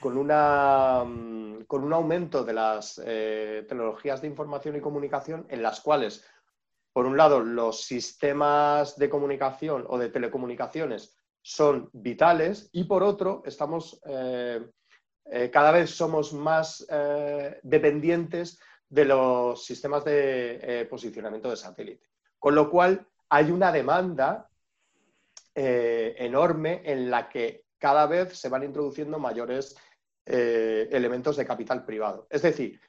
con, 0.00 0.16
una, 0.16 1.04
mm, 1.04 1.64
con 1.66 1.84
un 1.84 1.92
aumento 1.92 2.44
de 2.44 2.52
las 2.54 2.94
tecnologías 2.94 4.22
de 4.22 4.28
información 4.28 4.74
y 4.76 4.80
comunicación 4.80 5.46
en 5.50 5.62
las 5.62 5.80
cuales, 5.80 6.24
por 6.92 7.06
un 7.06 7.16
lado, 7.16 7.40
los 7.40 7.82
sistemas 7.84 8.96
de 8.96 9.08
comunicación 9.08 9.84
o 9.88 9.98
de 9.98 10.08
telecomunicaciones 10.08 11.16
son 11.42 11.90
vitales 11.92 12.68
y 12.72 12.84
por 12.84 13.02
otro, 13.02 13.42
estamos, 13.46 14.00
eh, 14.06 14.60
cada 15.52 15.70
vez 15.70 15.90
somos 15.90 16.32
más 16.32 16.86
dependientes 17.62 18.58
de 18.88 19.04
los 19.04 19.64
sistemas 19.64 20.04
de 20.04 20.86
posicionamiento 20.90 21.50
de 21.50 21.56
satélite. 21.56 22.06
Con 22.38 22.54
lo 22.54 22.70
cual, 22.70 23.06
hay 23.28 23.50
una 23.50 23.70
demanda 23.72 24.48
eh, 25.54 26.14
enorme 26.18 26.82
en 26.84 27.10
la 27.10 27.28
que 27.28 27.64
cada 27.78 28.06
vez 28.06 28.38
se 28.38 28.48
van 28.48 28.62
introduciendo 28.62 29.18
mayores 29.18 29.76
eh, 30.24 30.88
elementos 30.90 31.36
de 31.36 31.46
capital 31.46 31.84
privado. 31.84 32.26
Es 32.30 32.42
decir, 32.42 32.80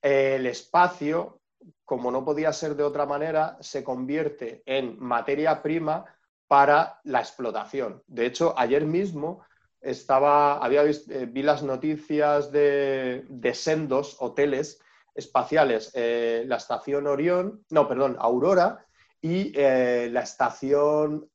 el 0.00 0.46
espacio, 0.46 1.41
como 1.84 2.10
no 2.10 2.24
podía 2.24 2.52
ser 2.52 2.76
de 2.76 2.84
otra 2.84 3.06
manera, 3.06 3.56
se 3.60 3.84
convierte 3.84 4.62
en 4.66 4.98
materia 4.98 5.62
prima 5.62 6.04
para 6.48 7.00
la 7.04 7.20
explotación. 7.20 8.02
De 8.06 8.26
hecho, 8.26 8.54
ayer 8.56 8.84
mismo 8.84 9.44
estaba, 9.80 10.58
había 10.58 10.84
eh, 10.84 11.26
vi 11.30 11.42
las 11.42 11.62
noticias 11.62 12.52
de, 12.52 13.52
sendos 13.54 14.16
hoteles 14.20 14.80
espaciales, 15.14 15.92
la 15.94 16.56
estación 16.56 17.06
Orión, 17.06 17.64
no, 17.70 17.86
perdón, 17.86 18.16
Aurora, 18.18 18.86
y 19.22 19.52
eh, 19.54 20.08
la 20.10 20.22
estación 20.22 21.30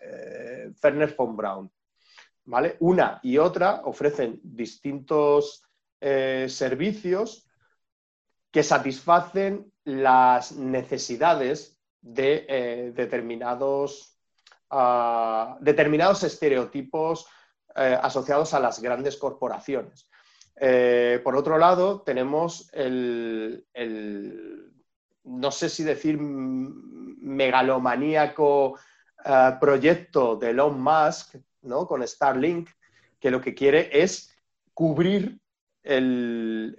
eh, 0.00 0.72
Ferner 0.80 1.14
von 1.16 1.36
Braun. 1.36 1.70
¿vale? 2.44 2.76
Una 2.80 3.18
y 3.22 3.38
otra 3.38 3.82
ofrecen 3.84 4.40
distintos 4.42 5.64
eh, 6.00 6.46
servicios 6.48 7.48
que 8.52 8.62
satisfacen 8.62 9.72
las 9.84 10.52
necesidades 10.52 11.76
de 12.00 12.92
determinados, 12.94 14.16
ah, 14.70 15.58
determinados 15.60 16.22
estereotipos 16.22 17.26
asociados 17.74 18.52
a 18.52 18.60
las 18.60 18.82
grandes 18.82 19.16
corporaciones. 19.16 20.06
por 21.24 21.36
otro 21.36 21.56
lado, 21.56 22.02
tenemos 22.02 22.68
el, 22.74 23.64
no 25.24 25.50
sé 25.50 25.70
si 25.70 25.82
decir 25.82 26.18
megalomaníaco 26.20 28.78
proyecto 29.58 30.36
de 30.36 30.50
Elon 30.50 30.82
Musk, 30.82 31.36
¿no? 31.62 31.86
con 31.86 32.06
Starlink, 32.06 32.68
que 33.18 33.30
lo 33.30 33.40
que 33.40 33.54
quiere 33.54 33.88
es 33.92 34.36
cubrir 34.74 35.41
la 35.84 36.76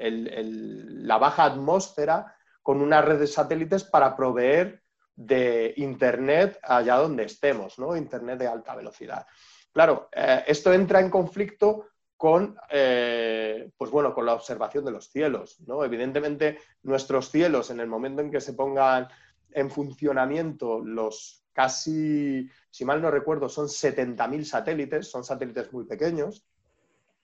baja 1.18 1.46
atmósfera 1.46 2.36
con 2.62 2.82
una 2.82 3.02
red 3.02 3.20
de 3.20 3.28
satélites 3.28 3.84
para 3.84 4.16
proveer 4.16 4.82
de 5.16 5.74
Internet 5.78 6.60
allá 6.64 6.96
donde 6.96 7.24
estemos, 7.24 7.78
¿no? 7.78 7.96
Internet 7.96 8.40
de 8.40 8.48
alta 8.48 8.76
velocidad. 8.76 9.28
Claro, 9.72 10.10
eh, 10.12 10.44
esto 10.48 10.72
entra 10.72 11.00
en 11.00 11.10
conflicto 11.10 11.88
con, 12.16 12.56
eh, 12.70 13.70
pues 13.76 13.92
bueno, 13.92 14.14
con 14.14 14.26
la 14.26 14.34
observación 14.34 14.86
de 14.86 14.92
los 14.92 15.10
cielos. 15.10 15.60
¿no? 15.68 15.84
Evidentemente, 15.84 16.60
nuestros 16.84 17.30
cielos, 17.30 17.70
en 17.70 17.80
el 17.82 17.88
momento 17.88 18.22
en 18.22 18.32
que 18.32 18.40
se 18.40 18.54
pongan 18.54 19.10
en 19.52 19.70
funcionamiento 19.70 20.80
los 20.80 21.44
casi, 21.52 22.50
si 22.70 22.86
mal 22.86 23.02
no 23.02 23.12
recuerdo, 23.12 23.50
son 23.50 23.68
70.000 23.68 24.46
satélites, 24.46 25.10
son 25.10 25.24
satélites 25.24 25.74
muy 25.74 25.86
pequeños, 25.86 26.48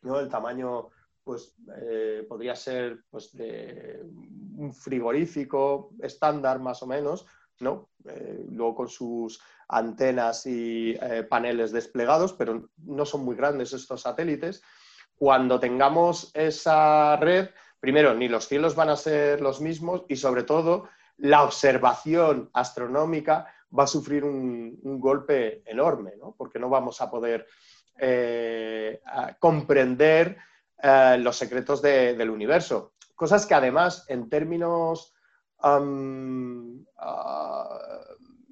¿no? 0.01 0.19
El 0.19 0.29
tamaño 0.29 0.89
pues, 1.29 1.53
eh, 1.79 2.25
podría 2.27 2.55
ser 2.55 3.03
pues, 3.11 3.35
un 3.35 4.73
frigorífico 4.73 5.91
estándar 6.01 6.57
más 6.57 6.81
o 6.81 6.87
menos, 6.87 7.27
¿no? 7.59 7.91
Eh, 8.07 8.47
luego 8.49 8.73
con 8.73 8.89
sus 8.89 9.39
antenas 9.67 10.47
y 10.47 10.97
eh, 10.99 11.21
paneles 11.29 11.71
desplegados, 11.71 12.33
pero 12.33 12.69
no 12.77 13.05
son 13.05 13.25
muy 13.25 13.35
grandes 13.35 13.73
estos 13.73 14.01
satélites. 14.01 14.63
Cuando 15.13 15.59
tengamos 15.59 16.31
esa 16.33 17.15
red, 17.17 17.49
primero, 17.79 18.15
ni 18.15 18.27
los 18.27 18.47
cielos 18.47 18.73
van 18.73 18.89
a 18.89 18.95
ser 18.95 19.39
los 19.39 19.61
mismos 19.61 20.05
y 20.07 20.15
sobre 20.15 20.41
todo 20.41 20.89
la 21.17 21.43
observación 21.43 22.49
astronómica 22.53 23.53
va 23.77 23.83
a 23.83 23.87
sufrir 23.87 24.23
un, 24.23 24.79
golpe 24.99 25.61
enorme, 25.67 26.13
¿no? 26.19 26.33
porque 26.35 26.57
no 26.57 26.69
vamos 26.69 27.01
a 27.01 27.11
poder 27.11 27.45
comprender 29.39 30.37
eh, 30.81 31.17
los 31.19 31.35
secretos 31.35 31.81
del 31.81 32.29
universo. 32.29 32.93
Cosas 33.13 33.45
que 33.45 33.53
además, 33.53 34.05
en 34.07 34.29
términos, 34.29 35.13
ah, 35.59 35.79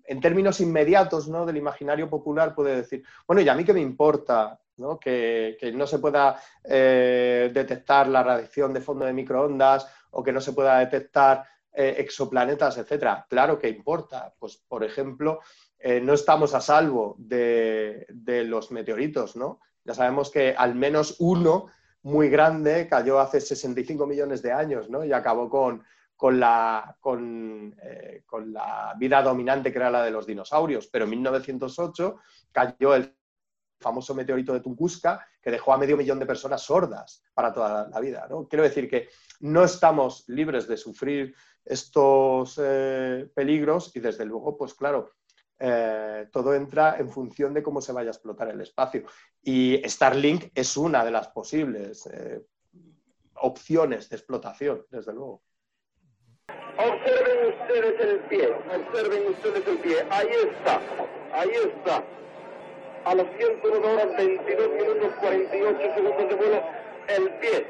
en 0.04 0.20
términos 0.20 0.60
inmediatos 0.60 1.30
¿no? 1.30 1.46
del 1.46 1.56
imaginario 1.56 2.10
popular, 2.10 2.54
puede 2.54 2.76
decir, 2.76 3.02
bueno, 3.26 3.42
¿y 3.42 3.48
a 3.48 3.56
mí 3.56 3.64
qué 3.64 3.74
me 3.74 3.80
importa 3.80 4.60
Que, 5.00 5.58
no 5.74 5.88
se 5.88 6.00
pueda 6.00 6.40
eh, 6.66 7.50
detectar 7.54 8.10
la 8.10 8.24
radiación 8.24 8.74
de 8.74 8.82
fondo 8.82 9.06
de 9.06 9.14
microondas 9.14 9.88
o 10.12 10.22
que 10.22 10.34
no 10.34 10.42
se 10.42 10.52
pueda 10.52 10.80
detectar 10.80 11.46
eh, 11.72 11.96
exoplanetas, 11.98 12.78
etcétera. 12.78 13.26
Claro 13.30 13.58
que 13.58 13.70
importa. 13.70 14.34
Pues, 14.38 14.58
por 14.58 14.84
ejemplo, 14.84 15.40
no 16.02 16.14
estamos 16.14 16.54
a 16.54 16.60
salvo 16.60 17.16
de, 17.20 18.06
los 18.46 18.72
meteoritos, 18.72 19.38
¿no? 19.38 19.62
Ya 19.86 19.94
sabemos 19.94 20.30
que 20.30 20.54
al 20.58 20.76
menos 20.76 21.16
uno 21.20 21.68
muy 22.08 22.30
grande 22.30 22.88
cayó 22.88 23.20
hace 23.20 23.42
65 23.42 24.08
millones 24.08 24.42
de 24.42 24.54
años, 24.54 24.90
¿no? 24.90 25.04
Y 25.04 25.12
acabó 25.12 25.50
con, 25.50 25.84
con 26.16 26.40
la, 26.40 26.98
eh, 27.84 28.24
con, 28.26 28.54
la 28.54 28.96
vida 28.98 29.22
dominante 29.22 29.74
que 29.74 29.78
era 29.78 29.92
la 29.92 30.04
de 30.04 30.12
los 30.12 30.26
dinosaurios. 30.26 30.88
Pero 30.88 31.04
en 31.04 31.12
1908 31.12 32.18
cayó 32.54 32.96
el 32.96 33.14
famoso 33.82 34.16
meteorito 34.16 34.54
de 34.54 34.62
Tunguska, 34.62 35.28
que 35.42 35.52
dejó 35.52 35.74
a 35.74 35.78
medio 35.78 35.98
millón 35.98 36.18
de 36.18 36.26
personas 36.26 36.62
sordas 36.62 37.24
para 37.34 37.52
toda 37.52 37.90
la 37.90 38.00
vida. 38.00 38.26
¿no? 38.30 38.48
Quiero 38.48 38.64
decir 38.64 38.90
que 38.90 39.10
no 39.42 39.66
estamos 39.66 40.24
libres 40.30 40.66
de 40.66 40.78
sufrir 40.78 41.36
estos 41.66 42.58
eh, 42.64 43.30
peligros 43.36 43.94
y 43.94 44.00
desde 44.00 44.24
luego, 44.24 44.58
pues 44.58 44.74
claro, 44.74 45.12
eh, 45.60 46.28
todo 46.32 46.54
entra 46.54 46.98
en 46.98 47.10
función 47.10 47.54
de 47.54 47.64
cómo 47.64 47.82
se 47.82 47.92
vaya 47.92 48.10
a 48.10 48.14
explotar 48.14 48.50
el 48.50 48.62
espacio. 48.62 49.04
Y 49.44 49.82
Starlink 49.86 50.52
es 50.54 50.78
una 50.78 51.04
de 51.04 51.12
las 51.12 51.30
posibles 51.30 52.06
eh, 52.08 52.42
opciones 53.36 54.10
de 54.10 54.16
explotación, 54.16 54.86
desde 54.90 55.14
luego. 55.14 55.42
Observen 56.78 57.54
ustedes 57.54 58.00
el 58.00 58.20
pie, 58.30 58.50
observen 58.50 59.28
ustedes 59.32 59.68
el 59.68 59.78
pie, 59.80 60.06
ahí 60.10 60.28
está, 60.28 60.82
ahí 61.34 61.52
está. 61.52 62.04
A 63.06 63.16
las 63.16 63.28
101 63.38 63.88
horas 63.88 64.18
22 64.18 64.70
minutos 64.70 65.14
48 65.20 65.94
segundos 65.96 66.30
de 66.30 66.36
vuelo, 66.36 66.64
el 67.08 67.30
pie 67.40 67.68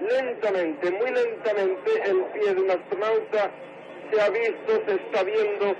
lentamente, 0.00 0.90
muy 0.90 1.10
lentamente, 1.10 2.10
el 2.10 2.24
pie 2.26 2.54
de 2.54 2.60
un 2.62 2.70
astronauta 2.70 3.50
se 4.10 4.20
ha 4.20 4.28
visto, 4.30 4.82
se 4.86 4.94
está 4.94 5.22
viendo, 5.22 5.76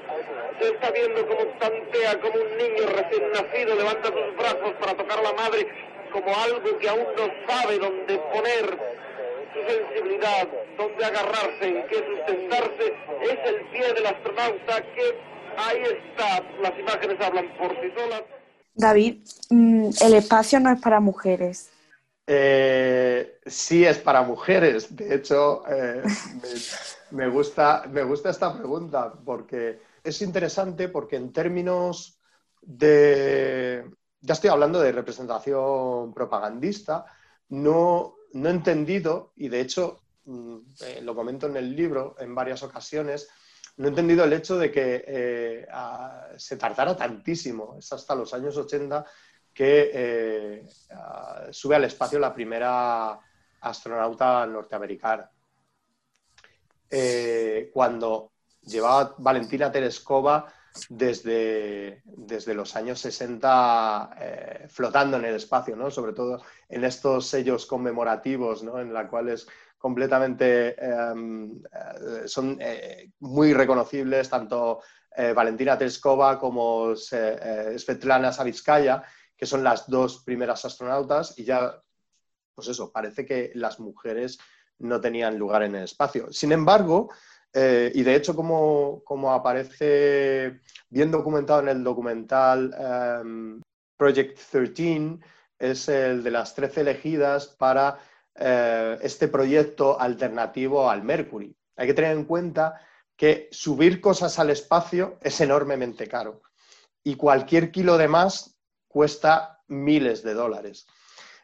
se 0.58 0.68
está 0.68 0.90
viendo 0.90 1.26
como 1.26 1.44
tantea, 1.58 2.20
como 2.20 2.34
un 2.34 2.56
niño 2.56 2.86
recién 2.86 3.32
nacido 3.32 3.74
levanta 3.74 4.08
sus 4.08 4.36
brazos 4.36 4.72
para 4.80 4.96
tocar 4.96 5.18
a 5.18 5.22
la 5.22 5.32
madre, 5.32 5.66
como 6.12 6.34
algo 6.36 6.78
que 6.78 6.88
aún 6.88 7.06
no 7.16 7.26
sabe 7.46 7.78
dónde 7.78 8.18
poner 8.32 8.78
su 9.52 9.60
sensibilidad, 9.72 10.48
dónde 10.76 11.04
agarrarse, 11.04 11.66
en 11.66 11.86
qué 11.88 11.96
sustentarse, 11.96 12.94
es 13.22 13.38
el 13.48 13.60
pie 13.72 13.92
del 13.94 14.06
astronauta 14.06 14.82
que 14.94 15.14
ahí 15.56 15.82
está, 15.82 16.42
las 16.60 16.78
imágenes 16.78 17.20
hablan 17.20 17.48
por 17.58 17.70
sí 17.80 17.92
solas. 17.96 18.22
David, 18.74 19.16
mm, 19.50 19.90
el 20.00 20.14
espacio 20.14 20.60
no 20.60 20.72
es 20.72 20.80
para 20.80 21.00
mujeres. 21.00 21.70
Eh, 22.32 23.40
sí 23.44 23.84
es 23.84 23.98
para 23.98 24.22
mujeres. 24.22 24.94
De 24.94 25.16
hecho, 25.16 25.64
eh, 25.68 26.00
me, 27.10 27.26
gusta, 27.26 27.82
me 27.90 28.04
gusta 28.04 28.30
esta 28.30 28.56
pregunta 28.56 29.12
porque 29.24 29.80
es 30.04 30.22
interesante 30.22 30.88
porque 30.88 31.16
en 31.16 31.32
términos 31.32 32.20
de... 32.62 33.84
Ya 34.20 34.34
estoy 34.34 34.48
hablando 34.48 34.80
de 34.80 34.92
representación 34.92 36.14
propagandista. 36.14 37.04
No, 37.48 38.14
no 38.34 38.48
he 38.48 38.52
entendido, 38.52 39.32
y 39.34 39.48
de 39.48 39.60
hecho 39.62 40.02
mm, 40.26 40.58
eh, 40.82 41.00
lo 41.02 41.16
comento 41.16 41.48
en 41.48 41.56
el 41.56 41.74
libro 41.74 42.14
en 42.20 42.32
varias 42.32 42.62
ocasiones, 42.62 43.28
no 43.76 43.86
he 43.86 43.88
entendido 43.88 44.22
el 44.22 44.34
hecho 44.34 44.56
de 44.56 44.70
que 44.70 45.66
se 46.36 46.56
tardara 46.56 46.96
tantísimo, 46.96 47.76
es 47.78 47.92
hasta 47.92 48.14
los 48.14 48.32
años 48.34 48.56
80 48.56 49.04
que 49.52 49.90
eh, 49.92 50.66
sube 51.50 51.76
al 51.76 51.84
espacio 51.84 52.18
la 52.18 52.34
primera 52.34 53.18
astronauta 53.60 54.46
norteamericana. 54.46 55.30
Eh, 56.88 57.70
cuando 57.72 58.32
llevaba 58.62 59.14
Valentina 59.18 59.70
Tereskova 59.70 60.52
desde, 60.88 62.02
desde 62.04 62.54
los 62.54 62.74
años 62.76 63.00
60 63.00 64.10
eh, 64.18 64.66
flotando 64.68 65.16
en 65.16 65.24
el 65.26 65.36
espacio, 65.36 65.76
¿no? 65.76 65.90
sobre 65.90 66.12
todo 66.12 66.42
en 66.68 66.84
estos 66.84 67.26
sellos 67.26 67.66
conmemorativos, 67.66 68.62
¿no? 68.62 68.80
en 68.80 68.92
los 68.92 69.08
cuales 69.08 69.46
completamente 69.78 70.76
em, 70.78 71.62
son 72.26 72.58
muy 73.20 73.54
reconocibles 73.54 74.28
tanto 74.28 74.80
Valentina 75.34 75.76
Tereskova 75.76 76.38
como 76.38 76.94
Svetlana 76.94 78.30
Savitskaya, 78.30 79.02
que 79.40 79.46
son 79.46 79.64
las 79.64 79.88
dos 79.88 80.22
primeras 80.22 80.66
astronautas, 80.66 81.38
y 81.38 81.44
ya, 81.44 81.82
pues 82.54 82.68
eso, 82.68 82.92
parece 82.92 83.24
que 83.24 83.50
las 83.54 83.80
mujeres 83.80 84.38
no 84.80 85.00
tenían 85.00 85.38
lugar 85.38 85.62
en 85.62 85.76
el 85.76 85.84
espacio. 85.84 86.30
Sin 86.30 86.52
embargo, 86.52 87.08
eh, 87.50 87.90
y 87.94 88.02
de 88.02 88.16
hecho, 88.16 88.36
como, 88.36 89.32
aparece 89.32 90.60
bien 90.90 91.10
documentado 91.10 91.60
en 91.60 91.68
el 91.68 91.82
documental 91.82 92.74
em, 92.78 93.62
Project 93.96 94.38
13, 94.50 95.18
es 95.58 95.88
el 95.88 96.22
de 96.22 96.30
las 96.30 96.54
13 96.54 96.82
elegidas 96.82 97.48
para 97.48 97.98
eh, 98.34 98.98
este 99.00 99.28
proyecto 99.28 99.98
alternativo 99.98 100.90
al 100.90 101.02
Mercury. 101.02 101.56
Hay 101.76 101.86
que 101.86 101.94
tener 101.94 102.12
en 102.12 102.24
cuenta 102.24 102.78
que 103.16 103.48
subir 103.52 104.02
cosas 104.02 104.38
al 104.38 104.50
espacio 104.50 105.18
es 105.22 105.40
enormemente 105.40 106.06
caro 106.06 106.42
y 107.02 107.16
cualquier 107.16 107.70
kilo 107.70 107.96
de 107.96 108.08
más 108.08 108.59
cuesta 108.90 109.62
miles 109.68 110.22
de 110.24 110.34
dólares. 110.34 110.86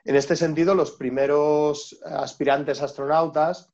En 0.04 0.16
este 0.16 0.34
sentido, 0.36 0.74
los 0.74 0.92
primeros 0.92 1.98
aspirantes 2.04 2.82
astronautas 2.82 3.72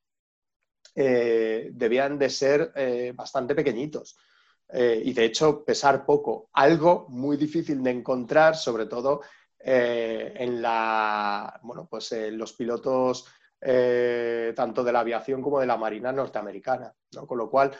eh, 0.94 1.70
debían 1.72 2.18
de 2.18 2.28
ser 2.28 2.70
eh, 2.76 3.12
bastante 3.14 3.54
pequeñitos 3.54 4.18
eh, 4.68 5.00
y 5.02 5.14
de 5.14 5.24
hecho 5.24 5.64
pesar 5.64 6.04
poco, 6.04 6.50
algo 6.52 7.06
muy 7.08 7.38
difícil 7.38 7.82
de 7.82 7.90
encontrar, 7.90 8.56
sobre 8.56 8.86
todo 8.86 9.22
en 9.64 10.60
la, 10.60 11.60
bueno, 11.62 11.86
pues, 11.88 12.12
los 12.32 12.52
pilotos 12.54 13.26
tanto 13.60 14.82
de 14.82 14.92
la 14.92 15.00
aviación 15.00 15.40
como 15.40 15.60
de 15.60 15.66
la 15.66 15.76
Marina 15.76 16.10
norteamericana. 16.10 16.92
Con 17.28 17.38
lo 17.38 17.48
cual, 17.48 17.70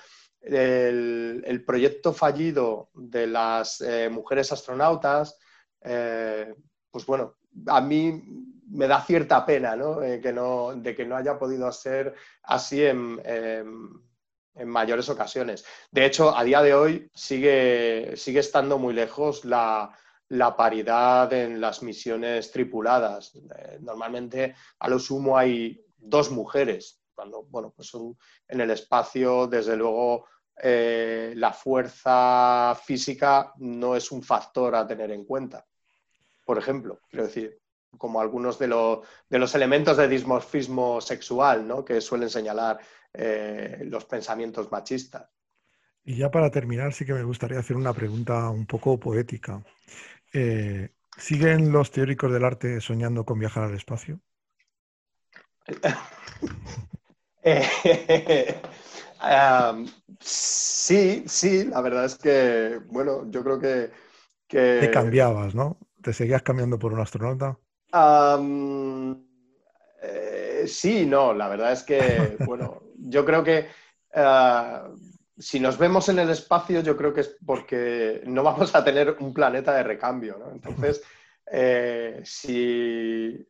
el, 0.41 1.65
proyecto 1.67 2.13
fallido 2.13 2.91
de 2.95 3.27
las 3.27 3.83
mujeres 4.13 4.53
astronautas, 4.53 5.37
eh, 5.85 6.55
pues 6.91 7.07
bueno, 7.07 7.37
a 7.67 7.81
mí 7.81 8.23
me 8.69 8.87
da 8.87 9.03
cierta 9.03 9.45
pena 9.45 9.77
no, 9.77 10.01
de 10.01 10.21
que 10.21 11.05
no 11.05 11.17
haya 11.17 11.39
podido 11.39 11.71
ser 11.73 12.15
así 12.43 12.85
en, 12.85 13.21
mayores 14.67 15.09
ocasiones. 15.09 15.65
De 15.91 16.05
hecho, 16.05 16.37
a 16.37 16.45
día 16.45 16.61
de 16.61 16.75
hoy 16.75 17.11
sigue, 17.15 18.13
sigue 18.17 18.41
estando 18.41 18.79
muy 18.79 18.93
lejos 18.93 19.47
la, 19.47 19.91
la 20.29 20.55
paridad 20.55 21.33
en 21.33 21.61
las 21.61 21.83
misiones 21.83 22.51
tripuladas. 22.51 23.33
normalmente, 23.81 24.55
a 24.79 24.89
lo 24.89 24.99
sumo, 24.99 25.39
hay 25.39 25.83
dos 25.97 26.31
mujeres 26.31 27.03
cuando, 27.15 27.45
bueno, 27.45 27.73
pues 27.75 27.93
en 28.49 28.61
el 28.61 28.71
espacio, 28.71 29.47
desde 29.47 29.77
luego, 29.77 30.27
eh, 30.57 31.33
la 31.37 31.53
fuerza 31.53 32.75
física 32.83 33.53
no 33.59 33.97
es 33.97 34.11
un 34.13 34.23
factor 34.23 34.75
a 34.75 34.87
tener 34.87 35.11
en 35.11 35.25
cuenta. 35.25 35.65
Por 36.53 36.59
ejemplo, 36.59 37.01
quiero 37.09 37.25
decir, 37.25 37.59
como 37.97 38.21
algunos 38.21 38.59
de, 38.59 38.69
los 38.69 39.55
elementos 39.55 39.97
de 39.97 40.07
dimorfismo 40.07 41.01
sexual 41.01 41.67
¿no? 41.67 41.83
que 41.83 41.99
suelen 42.03 42.29
señalar 42.29 42.79
eh, 43.15 43.85
los 43.87 44.05
pensamientos 44.05 44.71
machistas. 44.71 45.31
Y 46.05 46.17
ya 46.17 46.31
para 46.31 46.51
terminar, 46.51 46.93
sí 46.93 47.07
que 47.07 47.15
me 47.15 47.23
gustaría 47.23 47.59
hacer 47.59 47.75
una 47.75 47.95
pregunta 47.95 48.51
un 48.51 48.67
poco 48.67 49.01
poética. 49.01 49.65
Eh, 50.31 50.91
¿Siguen 51.17 51.73
los 51.73 51.91
teóricos 51.91 52.31
del 52.31 52.45
arte 52.45 52.79
soñando 52.83 53.25
con 53.25 53.39
viajar 53.39 53.65
al 53.65 53.75
espacio? 53.75 54.21
Eh, 57.45 58.61
sí, 60.21 61.25
sí, 61.27 61.65
la 61.65 61.81
verdad 61.81 62.05
es 62.05 62.17
que, 62.17 62.79
bueno, 62.89 63.31
yo 63.31 63.43
creo 63.43 63.59
que... 63.59 63.91
Te 64.49 64.91
cambiabas, 64.91 65.55
¿no? 65.55 65.79
¿Te 66.03 66.13
seguías 66.13 66.43
cambiando 66.43 66.79
por 66.79 66.93
un 66.93 67.01
astronauta? 67.01 67.57
Eh, 70.03 70.65
sí, 70.67 71.07
no, 71.07 71.33
la 71.33 71.49
verdad 71.49 71.73
es 71.73 71.83
que, 71.83 72.37
bueno, 72.47 72.83
yo 72.97 73.25
creo 73.25 73.45
que 73.45 73.69
ah, 74.15 74.89
si 75.39 75.61
nos 75.61 75.79
vemos 75.79 76.09
en 76.09 76.19
el 76.19 76.31
espacio, 76.31 76.81
yo 76.81 76.97
creo 76.97 77.13
que 77.13 77.23
es 77.23 77.37
porque 77.45 78.23
no 78.27 78.43
vamos 78.43 78.75
a 78.75 78.85
tener 78.85 79.17
un 79.21 79.33
planeta 79.33 79.75
de 79.75 79.83
recambio, 79.83 80.39
¿no? 80.39 80.51
Entonces, 80.51 81.03
eh, 81.51 82.21
si 82.25 83.47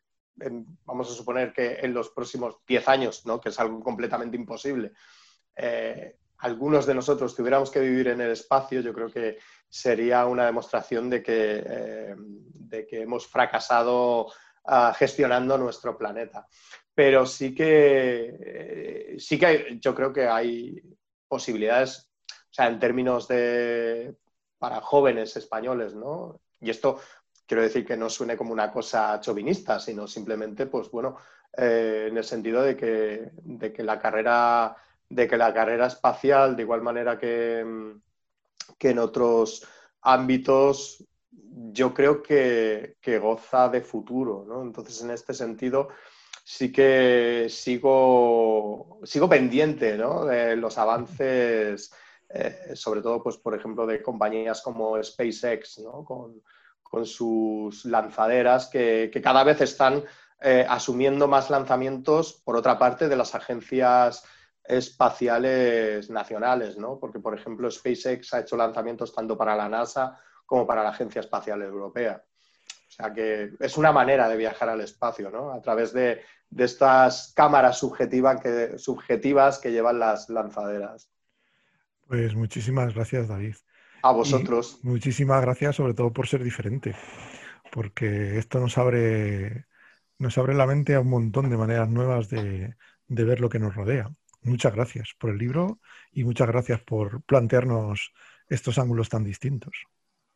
vamos 0.85 1.11
a 1.11 1.15
suponer 1.15 1.53
que 1.53 1.79
en 1.81 1.93
los 1.95 2.11
próximos 2.11 2.57
10 2.67 2.89
años, 2.89 3.27
¿no? 3.27 3.41
que 3.41 3.51
es 3.51 3.61
algo 3.61 3.81
completamente 3.81 4.37
imposible, 4.37 4.93
eh, 5.55 6.17
algunos 6.39 6.87
de 6.87 6.95
nosotros 6.95 7.37
tuviéramos 7.37 7.71
que 7.71 7.81
vivir 7.81 8.09
en 8.09 8.21
el 8.21 8.31
espacio, 8.31 8.81
yo 8.81 8.93
creo 8.93 9.11
que 9.11 9.39
sería 9.73 10.27
una 10.27 10.45
demostración 10.45 11.09
de 11.09 11.23
que, 11.23 11.65
eh, 11.67 12.15
de 12.19 12.87
que 12.87 13.01
hemos 13.01 13.27
fracasado 13.27 14.31
ah, 14.67 14.95
gestionando 14.95 15.57
nuestro 15.57 15.97
planeta. 15.97 16.47
Pero 16.95 17.25
sí 17.25 17.55
que, 17.55 18.37
eh, 18.39 19.15
sí 19.19 19.39
que 19.39 19.79
yo 19.81 19.95
creo 19.95 20.13
que 20.13 20.29
hay 20.29 20.79
posibilidades, 21.27 22.11
o 22.29 22.53
sea, 22.53 22.67
en 22.67 22.79
términos 22.79 23.27
de 23.29 24.15
para 24.59 24.83
jóvenes 24.83 25.35
españoles, 25.39 25.95
¿no? 25.95 26.43
Y 26.61 26.69
esto 26.69 27.01
quiero 27.47 27.63
decir 27.63 27.87
que 27.87 27.97
no 27.97 28.11
suene 28.11 28.37
como 28.37 28.53
una 28.53 28.71
cosa 28.71 29.19
chauvinista, 29.21 29.81
sino 29.81 30.07
simplemente, 30.07 30.67
pues 30.67 30.91
bueno, 30.91 31.17
eh, 31.57 32.09
en 32.11 32.19
el 32.19 32.25
sentido 32.25 32.63
de 32.63 32.77
que, 32.77 33.31
de 33.43 33.73
que, 33.73 33.83
la 33.83 33.99
carrera, 33.99 34.77
de 35.09 35.27
que 35.27 35.39
la 35.39 35.55
carrera 35.55 35.87
espacial, 35.87 36.57
de 36.57 36.63
igual 36.63 36.83
manera 36.83 37.19
que, 37.19 37.65
que 38.79 38.91
en 38.91 38.99
otros 38.99 39.67
ámbitos, 40.01 41.05
yo 41.31 41.93
creo 41.95 42.23
que, 42.23 42.97
goza 43.21 43.69
de 43.69 43.81
futuro, 43.81 44.45
¿no? 44.47 44.63
Entonces, 44.63 45.03
en 45.03 45.11
este 45.11 45.35
sentido, 45.35 45.89
sí 46.45 46.73
que 46.73 47.47
sigo, 47.49 49.01
sigo 49.05 49.29
pendiente 49.29 49.97
¿no? 49.97 50.25
de 50.25 50.57
los 50.57 50.79
avances, 50.79 51.93
eh, 52.29 52.73
sobre 52.75 53.03
todo, 53.03 53.23
pues, 53.23 53.37
por 53.37 53.55
ejemplo, 53.55 53.87
de 53.87 54.03
compañías 54.03 54.63
como 54.63 55.03
SpaceX, 55.03 55.79
¿no? 55.79 56.05
con, 56.05 56.43
con 56.83 57.07
sus 57.07 57.85
lanzaderas 57.85 58.69
que, 58.69 59.11
cada 59.23 59.45
vez 59.45 59.61
están 59.61 60.05
eh, 60.41 60.67
asumiendo 60.69 61.29
más 61.29 61.49
lanzamientos, 61.49 62.35
por 62.45 62.57
otra 62.57 62.79
parte, 62.79 63.09
de 63.09 63.17
las 63.17 63.35
agencias 63.35 64.25
espaciales 64.65 66.09
nacionales, 66.11 66.77
¿no? 66.77 66.99
Porque, 66.99 67.19
por 67.19 67.35
ejemplo, 67.35 67.71
SpaceX 67.71 68.35
ha 68.35 68.41
hecho 68.41 68.57
lanzamientos 68.57 69.15
tanto 69.15 69.37
para 69.37 69.57
la 69.57 69.69
NASA 69.69 70.19
como 70.47 70.67
para 70.67 70.83
la 70.83 70.91
Agencia 70.91 71.21
Espacial 71.21 71.63
Europea. 71.63 72.23
O 72.93 72.95
sea 72.95 73.11
que 73.13 73.53
es 73.59 73.79
una 73.79 73.91
manera 73.91 74.29
de 74.29 74.37
viajar 74.37 74.69
al 74.69 74.83
espacio, 74.83 75.31
¿no? 75.31 75.51
A 75.51 75.63
través 75.63 75.95
de, 75.95 76.21
estas 76.55 77.33
cámaras 77.35 77.81
que, 77.81 78.79
subjetivas 78.79 79.59
que 79.59 79.73
llevan 79.73 79.99
las 79.99 80.29
lanzaderas. 80.29 81.11
Pues 82.07 82.35
muchísimas 82.35 82.95
gracias, 82.95 83.29
David. 83.29 83.55
A 84.03 84.13
vosotros. 84.13 84.81
muchísimas 84.83 85.41
gracias, 85.41 85.77
sobre 85.77 85.95
todo 85.95 86.13
por 86.13 86.27
ser 86.29 86.45
diferente, 86.45 86.95
porque 87.71 88.37
esto 88.37 88.61
nos 88.61 88.77
abre, 88.77 89.65
nos 90.19 90.37
abre 90.37 90.53
la 90.55 90.67
mente 90.67 90.95
a 90.95 91.01
un 91.01 91.09
montón 91.09 91.49
de 91.49 91.57
maneras 91.57 91.89
nuevas 91.89 92.29
de, 92.29 92.77
ver 93.09 93.41
lo 93.41 93.49
que 93.49 93.59
nos 93.59 93.75
rodea. 93.75 94.11
Muchas 94.43 94.75
gracias 94.75 95.11
por 95.19 95.31
el 95.31 95.39
libro 95.39 95.79
y 96.13 96.25
muchas 96.25 96.49
gracias 96.49 96.81
por 96.83 97.23
plantearnos 97.23 98.13
estos 98.49 98.79
ángulos 98.79 99.09
tan 99.09 99.25
distintos. 99.25 99.73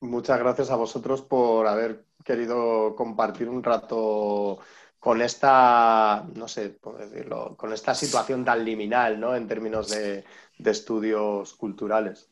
Muchas 0.00 0.38
gracias 0.38 0.70
a 0.70 0.76
vosotros 0.76 1.22
por 1.22 1.66
haber 1.66 2.04
querido 2.24 2.94
compartir 2.94 3.48
un 3.48 3.62
rato 3.62 4.58
con 4.98 5.22
esta, 5.22 6.26
no 6.34 6.48
sé, 6.48 6.78
decirlo, 6.98 7.56
con 7.56 7.72
esta 7.72 7.94
situación 7.94 8.44
tan 8.44 8.64
liminal, 8.64 9.18
¿no? 9.18 9.34
En 9.34 9.46
términos 9.46 9.88
de, 9.90 10.24
de 10.58 10.70
estudios 10.70 11.54
culturales. 11.54 12.30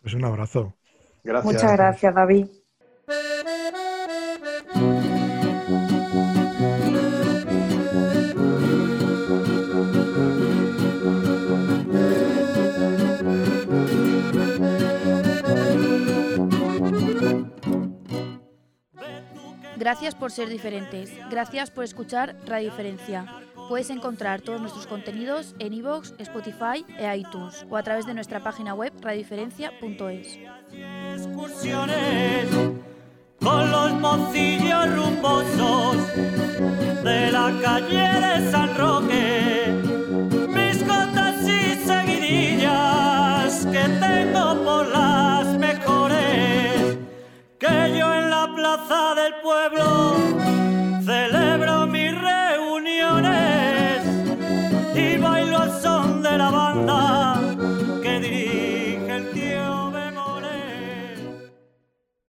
Pues 0.00 0.14
un 0.14 0.24
abrazo. 0.24 0.74
Gracias. 1.22 1.54
Muchas 1.54 1.72
gracias, 1.72 2.14
David. 2.14 2.48
Gracias 19.82 20.14
por 20.14 20.30
ser 20.30 20.48
diferentes. 20.48 21.10
Gracias 21.28 21.72
por 21.72 21.82
escuchar 21.82 22.36
Radio 22.46 22.70
Diferencia. 22.70 23.26
Puedes 23.68 23.90
encontrar 23.90 24.40
todos 24.40 24.60
nuestros 24.60 24.86
contenidos 24.86 25.56
en 25.58 25.74
iVoox, 25.74 26.12
Spotify 26.20 26.86
e 26.96 27.16
iTunes 27.16 27.66
o 27.68 27.76
a 27.76 27.82
través 27.82 28.06
de 28.06 28.14
nuestra 28.14 28.38
página 28.38 28.74
web 28.74 28.92
radiodiferencia.es. 29.00 30.38
Con 33.40 33.70
los 33.72 33.92
mocillos 33.94 34.94
rumbosos 34.94 35.96
de 37.02 37.32
la 37.32 37.52
calle 37.60 38.50
San 38.52 38.78
Roque, 38.78 39.91
plaza 48.76 49.14
del 49.14 49.34
pueblo 49.42 49.82